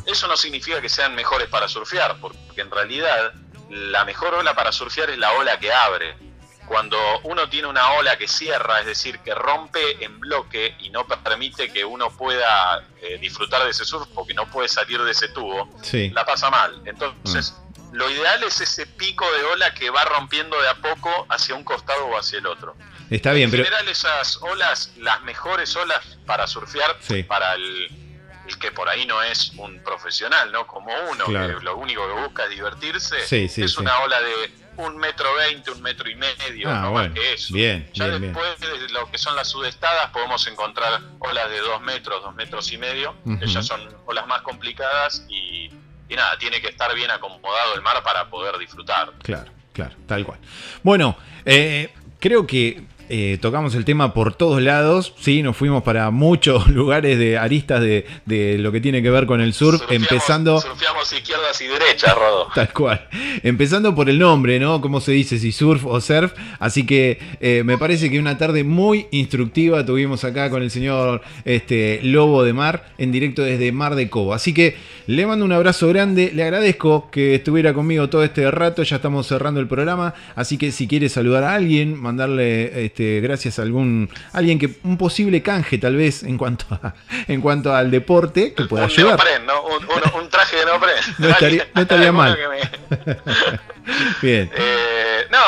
Eso 0.06 0.26
no 0.26 0.36
significa 0.36 0.80
que 0.80 0.88
sean 0.88 1.14
mejores 1.14 1.48
para 1.48 1.68
surfear, 1.68 2.16
porque 2.20 2.60
en 2.60 2.70
realidad 2.70 3.32
la 3.70 4.04
mejor 4.04 4.34
ola 4.34 4.54
para 4.54 4.72
surfear 4.72 5.10
es 5.10 5.18
la 5.18 5.32
ola 5.32 5.58
que 5.60 5.72
abre 5.72 6.31
cuando 6.66 6.96
uno 7.24 7.48
tiene 7.48 7.68
una 7.68 7.92
ola 7.92 8.16
que 8.16 8.28
cierra, 8.28 8.80
es 8.80 8.86
decir, 8.86 9.18
que 9.20 9.34
rompe 9.34 10.04
en 10.04 10.20
bloque 10.20 10.76
y 10.80 10.90
no 10.90 11.06
permite 11.06 11.72
que 11.72 11.84
uno 11.84 12.10
pueda 12.10 12.84
eh, 13.00 13.18
disfrutar 13.18 13.64
de 13.64 13.70
ese 13.70 13.84
surf 13.84 14.08
porque 14.14 14.34
no 14.34 14.48
puede 14.50 14.68
salir 14.68 15.02
de 15.02 15.10
ese 15.10 15.28
tubo, 15.28 15.68
la 16.12 16.24
pasa 16.24 16.50
mal. 16.50 16.80
Entonces, 16.84 17.54
mm. 17.76 17.94
lo 17.94 18.10
ideal 18.10 18.42
es 18.44 18.60
ese 18.60 18.86
pico 18.86 19.30
de 19.32 19.44
ola 19.44 19.74
que 19.74 19.90
va 19.90 20.04
rompiendo 20.04 20.60
de 20.60 20.68
a 20.68 20.74
poco 20.74 21.26
hacia 21.28 21.54
un 21.54 21.64
costado 21.64 22.06
o 22.06 22.18
hacia 22.18 22.38
el 22.38 22.46
otro. 22.46 22.76
Está 23.10 23.32
bien, 23.32 23.50
en 23.50 23.56
general 23.56 23.88
esas 23.88 24.38
olas, 24.40 24.92
las 24.96 25.20
mejores 25.22 25.76
olas 25.76 26.18
para 26.24 26.46
surfear, 26.46 26.96
para 27.28 27.54
el, 27.54 27.90
que 28.60 28.70
por 28.70 28.88
ahí 28.88 29.04
no 29.04 29.22
es 29.22 29.52
un 29.56 29.82
profesional, 29.82 30.50
¿no? 30.50 30.66
Como 30.66 30.90
uno, 31.10 31.26
que 31.26 31.62
lo 31.62 31.76
único 31.76 32.06
que 32.06 32.22
busca 32.22 32.44
es 32.44 32.50
divertirse, 32.50 33.16
es 33.44 33.76
una 33.76 33.98
ola 34.00 34.20
de 34.22 34.61
un 34.76 34.96
metro 34.96 35.34
veinte, 35.34 35.70
un 35.70 35.82
metro 35.82 36.08
y 36.08 36.14
medio, 36.14 36.70
ah, 36.70 36.80
no 36.80 36.92
más 36.92 37.10
que 37.12 37.34
eso. 37.34 37.54
Bien, 37.54 37.88
ya 37.92 38.08
después 38.08 38.58
de 38.60 38.88
lo 38.90 39.10
que 39.10 39.18
son 39.18 39.36
las 39.36 39.48
sudestadas 39.48 40.10
podemos 40.10 40.46
encontrar 40.46 41.00
olas 41.18 41.50
de 41.50 41.58
dos 41.60 41.80
metros, 41.82 42.22
dos 42.22 42.34
metros 42.34 42.72
y 42.72 42.78
medio, 42.78 43.14
que 43.38 43.46
ya 43.46 43.62
son 43.62 43.80
olas 44.06 44.26
más 44.26 44.42
complicadas 44.42 45.24
y, 45.28 45.70
nada, 46.10 46.36
tiene 46.38 46.60
que 46.60 46.68
estar 46.68 46.94
bien 46.94 47.10
acomodado 47.10 47.74
el 47.74 47.82
mar 47.82 48.02
para 48.02 48.28
poder 48.28 48.58
disfrutar. 48.58 49.12
Claro, 49.22 49.50
claro, 49.72 49.94
tal 50.06 50.24
cual. 50.24 50.38
Bueno, 50.82 51.16
eh, 51.44 51.92
creo 52.18 52.46
que 52.46 52.84
eh, 53.14 53.36
tocamos 53.36 53.74
el 53.74 53.84
tema 53.84 54.14
por 54.14 54.32
todos 54.32 54.62
lados, 54.62 55.12
sí, 55.20 55.42
nos 55.42 55.54
fuimos 55.54 55.82
para 55.82 56.10
muchos 56.10 56.68
lugares 56.70 57.18
de 57.18 57.36
aristas 57.36 57.82
de, 57.82 58.06
lo 58.58 58.72
que 58.72 58.80
tiene 58.80 59.02
que 59.02 59.10
ver 59.10 59.26
con 59.26 59.42
el 59.42 59.52
surf, 59.52 59.82
empezando... 59.90 60.58
Surfeamos 60.58 61.12
izquierdas 61.12 61.60
y 61.60 61.66
derechas, 61.66 62.14
Rodo. 62.14 62.48
Tal 62.54 62.72
cual. 62.72 63.06
Empezando 63.42 63.94
por 63.94 64.08
el 64.08 64.18
nombre, 64.18 64.58
¿no? 64.58 64.80
¿Cómo 64.80 65.02
se 65.02 65.12
dice? 65.12 65.38
Si 65.38 65.52
surf 65.52 65.84
o 65.84 66.00
surf. 66.00 66.32
Así 66.58 66.86
que 66.86 67.18
eh, 67.42 67.62
me 67.66 67.76
parece 67.76 68.10
que 68.10 68.18
una 68.18 68.38
tarde 68.38 68.64
muy 68.64 69.08
instructiva 69.10 69.84
tuvimos 69.84 70.24
acá 70.24 70.48
con 70.48 70.62
el 70.62 70.70
señor 70.70 71.20
este, 71.44 72.00
Lobo 72.02 72.42
de 72.42 72.54
Mar, 72.54 72.94
en 72.96 73.12
directo 73.12 73.42
desde 73.42 73.72
Mar 73.72 73.94
de 73.94 74.08
Cobo. 74.08 74.32
Así 74.32 74.54
que 74.54 74.74
le 75.06 75.26
mando 75.26 75.44
un 75.44 75.52
abrazo 75.52 75.86
grande, 75.88 76.32
le 76.34 76.44
agradezco 76.44 77.10
que 77.10 77.34
estuviera 77.34 77.74
conmigo 77.74 78.08
todo 78.08 78.24
este 78.24 78.50
rato, 78.50 78.82
ya 78.84 78.96
estamos 78.96 79.26
cerrando 79.26 79.60
el 79.60 79.68
programa, 79.68 80.14
así 80.34 80.56
que 80.56 80.72
si 80.72 80.88
quiere 80.88 81.10
saludar 81.10 81.44
a 81.44 81.52
alguien, 81.52 81.94
mandarle... 82.00 82.86
Este, 82.86 83.01
gracias 83.22 83.58
a 83.58 83.62
algún 83.62 84.10
alguien 84.32 84.58
que 84.58 84.70
un 84.84 84.98
posible 84.98 85.42
canje 85.42 85.78
tal 85.78 85.96
vez 85.96 86.22
en 86.22 86.38
cuanto 86.38 86.66
en 87.28 87.40
cuanto 87.40 87.74
al 87.74 87.90
deporte 87.90 88.54
que 88.54 88.64
pueda 88.64 88.86
ayudar. 88.86 89.20
Un, 90.14 90.28
traje 90.30 90.56
de 90.56 90.64
neopren. 90.64 90.96
no 91.18 91.28
estaría, 91.80 92.12
mal. 92.12 92.38
Bien. 94.22 94.50
Eh, 94.54 95.26
no, 95.30 95.38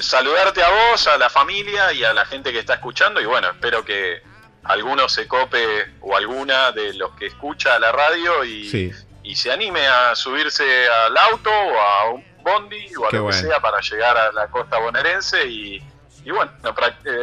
saludarte 0.00 0.62
a 0.62 0.68
vos, 0.68 1.06
a 1.06 1.18
la 1.18 1.30
familia 1.30 1.92
y 1.92 2.04
a 2.04 2.12
la 2.12 2.24
gente 2.26 2.52
que 2.52 2.58
está 2.58 2.74
escuchando 2.74 3.20
y 3.20 3.26
bueno, 3.26 3.48
espero 3.48 3.84
que 3.84 4.22
alguno 4.64 5.08
se 5.08 5.26
cope 5.26 5.94
o 6.00 6.16
alguna 6.16 6.72
de 6.72 6.94
los 6.94 7.12
que 7.12 7.26
escucha 7.26 7.78
la 7.78 7.92
radio 7.92 8.44
y, 8.44 8.92
y 9.22 9.36
se 9.36 9.50
anime 9.50 9.86
a 9.86 10.14
subirse 10.14 10.64
al 10.88 11.16
auto 11.16 11.50
o 11.50 11.80
a 11.80 12.10
un 12.10 12.24
bondi 12.42 12.94
o 12.96 13.08
a 13.08 13.12
lo 13.12 13.26
que 13.28 13.32
sea 13.32 13.60
para 13.60 13.80
llegar 13.80 14.16
a 14.16 14.32
la 14.32 14.48
costa 14.48 14.78
bonaerense 14.78 15.46
y, 15.46 15.82
y 16.24 16.30
bueno, 16.30 16.52
eh, 16.64 17.08
eh, 17.08 17.22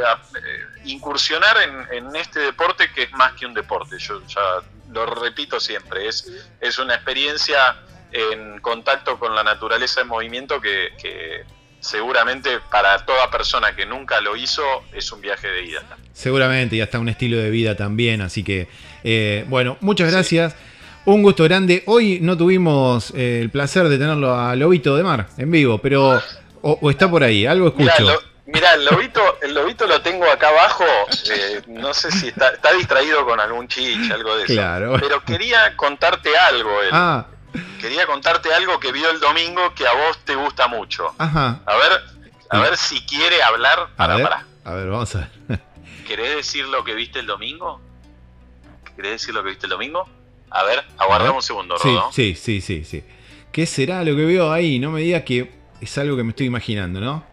incursionar 0.85 1.57
en, 1.91 2.15
este 2.15 2.39
deporte 2.39 2.89
que 2.93 3.03
es 3.03 3.11
más 3.11 3.33
que 3.33 3.45
un 3.45 3.53
deporte, 3.53 3.97
yo 3.99 4.25
ya 4.27 4.41
lo 4.91 5.05
repito 5.05 5.59
siempre, 5.59 6.07
es, 6.07 6.31
es 6.59 6.79
una 6.79 6.95
experiencia 6.95 7.77
en 8.11 8.59
contacto 8.59 9.19
con 9.19 9.35
la 9.35 9.43
naturaleza 9.43 10.01
en 10.01 10.07
movimiento 10.07 10.59
que, 10.61 11.45
seguramente 11.79 12.59
para 12.71 13.05
toda 13.05 13.29
persona 13.29 13.75
que 13.75 13.85
nunca 13.85 14.19
lo 14.19 14.35
hizo 14.35 14.63
es 14.93 15.11
un 15.11 15.21
viaje 15.21 15.47
de 15.47 15.65
ida. 15.65 15.83
Seguramente, 16.11 16.75
y 16.75 16.81
hasta 16.81 16.97
un 16.99 17.07
estilo 17.07 17.37
de 17.37 17.51
vida 17.51 17.77
también, 17.77 18.21
así 18.21 18.43
que 18.43 18.67
eh, 19.03 19.45
bueno, 19.47 19.77
muchas 19.81 20.11
gracias. 20.11 20.55
Un 21.05 21.21
gusto 21.21 21.43
grande. 21.45 21.83
Hoy 21.85 22.19
no 22.19 22.35
tuvimos 22.35 23.11
el 23.11 23.49
placer 23.49 23.87
de 23.87 23.97
tenerlo 23.97 24.35
a 24.35 24.55
Lobito 24.55 24.97
de 24.97 25.03
Mar 25.03 25.27
en 25.37 25.51
vivo, 25.51 25.77
pero 25.77 26.21
o, 26.61 26.89
está 26.89 27.09
por 27.09 27.23
ahí, 27.23 27.45
algo 27.45 27.67
escucho. 27.67 28.21
El 28.77 28.85
lobito, 28.85 29.21
el 29.41 29.53
lobito 29.53 29.85
lo 29.87 30.01
tengo 30.01 30.25
acá 30.25 30.49
abajo. 30.49 30.85
Eh, 31.29 31.61
no 31.67 31.93
sé 31.93 32.11
si 32.11 32.29
está, 32.29 32.49
está, 32.49 32.71
distraído 32.73 33.25
con 33.25 33.39
algún 33.39 33.67
chich, 33.67 34.11
algo 34.11 34.35
de 34.37 34.45
eso. 34.45 34.53
Claro. 34.53 34.97
Pero 34.99 35.23
quería 35.23 35.75
contarte 35.75 36.37
algo. 36.37 36.81
Él. 36.81 36.89
Ah. 36.91 37.25
Quería 37.81 38.05
contarte 38.05 38.53
algo 38.53 38.79
que 38.79 38.91
vio 38.91 39.09
el 39.09 39.19
domingo 39.19 39.73
que 39.73 39.87
a 39.87 39.93
vos 39.93 40.19
te 40.25 40.35
gusta 40.35 40.67
mucho. 40.67 41.13
Ajá. 41.17 41.59
A 41.65 41.75
ver, 41.75 42.01
a 42.49 42.59
ver 42.59 42.77
si 42.77 43.01
quiere 43.05 43.41
hablar. 43.43 43.89
A 43.97 44.07
ver, 44.07 44.29
a 44.63 44.73
ver, 44.73 44.89
vamos 44.89 45.15
a 45.15 45.19
ver. 45.47 45.59
¿Querés 46.07 46.35
decir 46.37 46.65
lo 46.65 46.83
que 46.83 46.93
viste 46.93 47.19
el 47.19 47.25
domingo? 47.25 47.81
¿Querés 48.95 49.13
decir 49.13 49.33
lo 49.33 49.43
que 49.43 49.49
viste 49.49 49.65
el 49.65 49.71
domingo? 49.71 50.07
A 50.49 50.63
ver, 50.63 50.83
aguardamos 50.97 51.43
un 51.43 51.47
segundo, 51.47 51.77
Rodo. 51.77 52.09
Sí, 52.11 52.35
sí, 52.35 52.61
sí, 52.61 52.61
sí, 52.61 52.83
sí. 52.85 53.03
¿Qué 53.51 53.65
será 53.65 54.03
lo 54.03 54.15
que 54.15 54.25
veo 54.25 54.51
ahí? 54.51 54.79
No 54.79 54.91
me 54.91 55.01
digas 55.01 55.23
que 55.23 55.51
es 55.81 55.97
algo 55.97 56.15
que 56.15 56.23
me 56.23 56.29
estoy 56.29 56.47
imaginando, 56.47 56.99
¿no? 56.99 57.23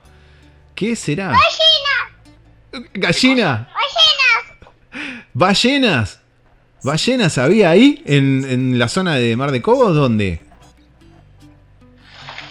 ¿Qué 0.74 0.96
será? 0.96 1.28
¡Gallina! 1.28 2.88
¿Gallina? 2.94 3.68
¡Ballenas! 3.74 5.18
¿Ballenas? 5.32 6.20
¿Ballenas 6.82 7.38
había 7.38 7.70
ahí? 7.70 8.02
¿En, 8.06 8.44
en 8.48 8.78
la 8.78 8.88
zona 8.88 9.14
de 9.16 9.37
Mar 9.37 9.50
de 9.52 9.62
Cobos? 9.62 9.94
¿Dónde? 9.94 10.40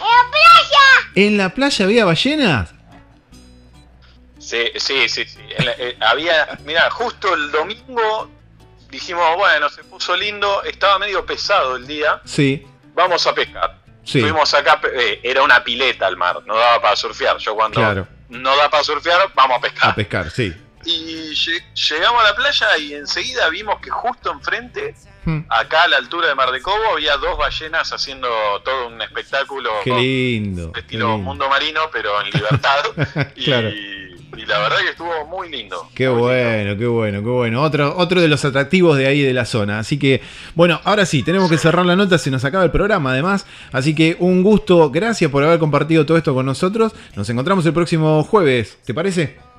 la 0.00 0.30
playa! 0.30 1.12
¿En 1.14 1.36
la 1.36 1.48
playa 1.54 1.84
había 1.84 2.04
ballenas? 2.04 2.70
Sí, 4.38 4.64
sí, 4.76 5.08
sí. 5.08 5.24
sí. 5.26 5.38
La- 5.58 5.72
eh, 5.72 5.96
había, 6.00 6.58
mira, 6.64 6.90
justo 6.90 7.32
el 7.34 7.50
domingo 7.52 8.30
dijimos, 8.90 9.24
bueno, 9.36 9.68
se 9.68 9.84
puso 9.84 10.16
lindo, 10.16 10.62
estaba 10.64 10.98
medio 10.98 11.24
pesado 11.26 11.76
el 11.76 11.86
día, 11.86 12.20
Sí, 12.24 12.64
vamos 12.94 13.26
a 13.26 13.34
pescar. 13.34 13.78
Sí. 14.04 14.20
Fuimos 14.20 14.52
acá, 14.54 14.80
eh, 14.92 15.20
era 15.22 15.42
una 15.42 15.62
pileta 15.64 16.06
al 16.06 16.16
mar, 16.16 16.40
no 16.46 16.56
daba 16.56 16.80
para 16.80 16.96
surfear. 16.96 17.38
Yo 17.38 17.54
cuando 17.54 17.80
Claro. 17.80 18.06
no 18.28 18.56
da 18.56 18.68
para 18.70 18.84
surfear, 18.84 19.30
vamos 19.34 19.58
a 19.58 19.60
pescar. 19.60 19.90
A 19.90 19.94
pescar, 19.94 20.30
sí. 20.30 20.52
y 20.86 21.30
lle- 21.32 21.64
llegamos 21.74 22.20
a 22.22 22.24
la 22.28 22.34
playa 22.36 22.76
y 22.78 22.92
enseguida 22.94 23.48
vimos 23.48 23.80
que 23.80 23.90
justo 23.90 24.30
enfrente, 24.30 24.94
Hmm, 25.26 25.40
acá 25.48 25.84
a 25.84 25.88
la 25.88 25.96
altura 25.96 26.28
de 26.28 26.34
Mar 26.34 26.50
de 26.52 26.60
Cobo, 26.60 26.76
había 26.92 27.16
dos 27.16 27.38
ballenas 27.38 27.90
haciendo 27.94 28.28
todo 28.62 28.88
un 28.88 29.00
espectáculo 29.00 29.70
Qué 29.82 29.88
con 29.88 29.98
lindo. 29.98 30.70
qué 30.72 30.80
estilo 30.80 31.06
lindo. 31.12 31.22
mundo 31.24 31.48
marino, 31.48 31.88
pero 31.90 32.20
en 32.20 32.26
libertad. 32.30 32.84
Claro. 33.42 33.70
y 33.70 34.03
la 34.46 34.58
verdad 34.58 34.78
que 34.78 34.90
estuvo 34.90 35.26
muy 35.26 35.48
lindo. 35.48 35.88
Qué 35.94 36.08
muy 36.08 36.16
lindo. 36.16 36.24
bueno, 36.24 36.78
qué 36.78 36.86
bueno, 36.86 37.18
qué 37.20 37.28
bueno. 37.28 37.62
Otro, 37.62 37.96
otro 37.96 38.20
de 38.20 38.28
los 38.28 38.44
atractivos 38.44 38.96
de 38.96 39.06
ahí 39.06 39.22
de 39.22 39.32
la 39.32 39.44
zona. 39.44 39.78
Así 39.78 39.98
que, 39.98 40.20
bueno, 40.54 40.80
ahora 40.84 41.06
sí, 41.06 41.22
tenemos 41.22 41.50
que 41.50 41.58
cerrar 41.58 41.86
la 41.86 41.96
nota, 41.96 42.18
se 42.18 42.30
nos 42.30 42.44
acaba 42.44 42.64
el 42.64 42.70
programa 42.70 43.12
además. 43.12 43.46
Así 43.72 43.94
que 43.94 44.16
un 44.18 44.42
gusto, 44.42 44.90
gracias 44.90 45.30
por 45.30 45.44
haber 45.44 45.58
compartido 45.58 46.04
todo 46.04 46.16
esto 46.18 46.34
con 46.34 46.46
nosotros. 46.46 46.92
Nos 47.16 47.28
encontramos 47.30 47.64
el 47.66 47.72
próximo 47.72 48.22
jueves, 48.24 48.78
¿te 48.84 48.94
parece? 48.94 49.53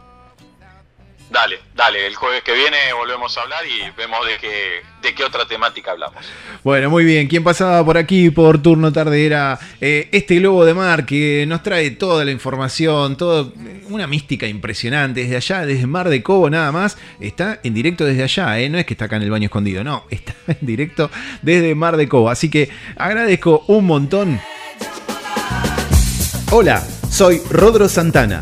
Dale, 1.36 1.60
dale, 1.76 2.08
el 2.08 2.15
jueves 2.15 2.43
que 2.43 2.54
viene 2.54 2.78
volvemos 2.98 3.38
a 3.38 3.41
hablar 3.41 3.60
y 3.67 3.91
vemos 3.98 4.26
de 4.26 4.38
qué, 4.38 4.82
de 5.02 5.13
qué 5.13 5.21
otra 5.21 5.45
temática 5.45 5.91
hablamos. 5.91 6.24
Bueno, 6.63 6.89
muy 6.89 7.04
bien. 7.04 7.28
Quien 7.28 7.43
pasaba 7.43 7.84
por 7.84 7.98
aquí 7.98 8.30
por 8.30 8.62
turno 8.62 8.93
tarde 8.93 9.26
era 9.26 9.60
eh, 9.82 10.08
este 10.13 10.38
globo 10.38 10.63
de 10.63 10.74
mar 10.74 11.06
que 11.06 11.43
nos 11.45 11.62
trae 11.62 11.91
toda 11.91 12.24
la 12.24 12.32
información, 12.32 13.17
toda 13.17 13.52
una 13.89 14.08
mística 14.08 14.48
impresionante 14.48 15.24
desde 15.24 15.36
allá, 15.36 15.65
desde 15.65 15.86
Mar 15.88 16.08
de 16.08 16.24
Cobo 16.24 16.50
nada 16.50 16.71
más. 16.71 16.98
Está 17.19 17.60
en 17.63 17.74
directo 17.74 18.06
desde 18.06 18.24
allá, 18.24 18.58
¿eh? 18.58 18.69
no 18.69 18.78
es 18.78 18.86
que 18.86 18.93
está 18.93 19.04
acá 19.04 19.17
en 19.17 19.24
el 19.24 19.30
baño 19.30 19.48
escondido, 19.48 19.84
no, 19.84 20.06
está 20.10 20.34
en 20.48 20.60
directo 20.62 21.12
desde 21.41 21.76
Mar 21.76 21.98
de 21.98 22.08
Cobo. 22.08 22.30
Así 22.30 22.50
que 22.50 22.69
agradezco 22.95 23.65
un 23.67 23.86
montón. 23.88 24.39
Hola, 26.50 26.82
soy 27.10 27.41
Rodro 27.50 27.89
Santana 27.89 28.41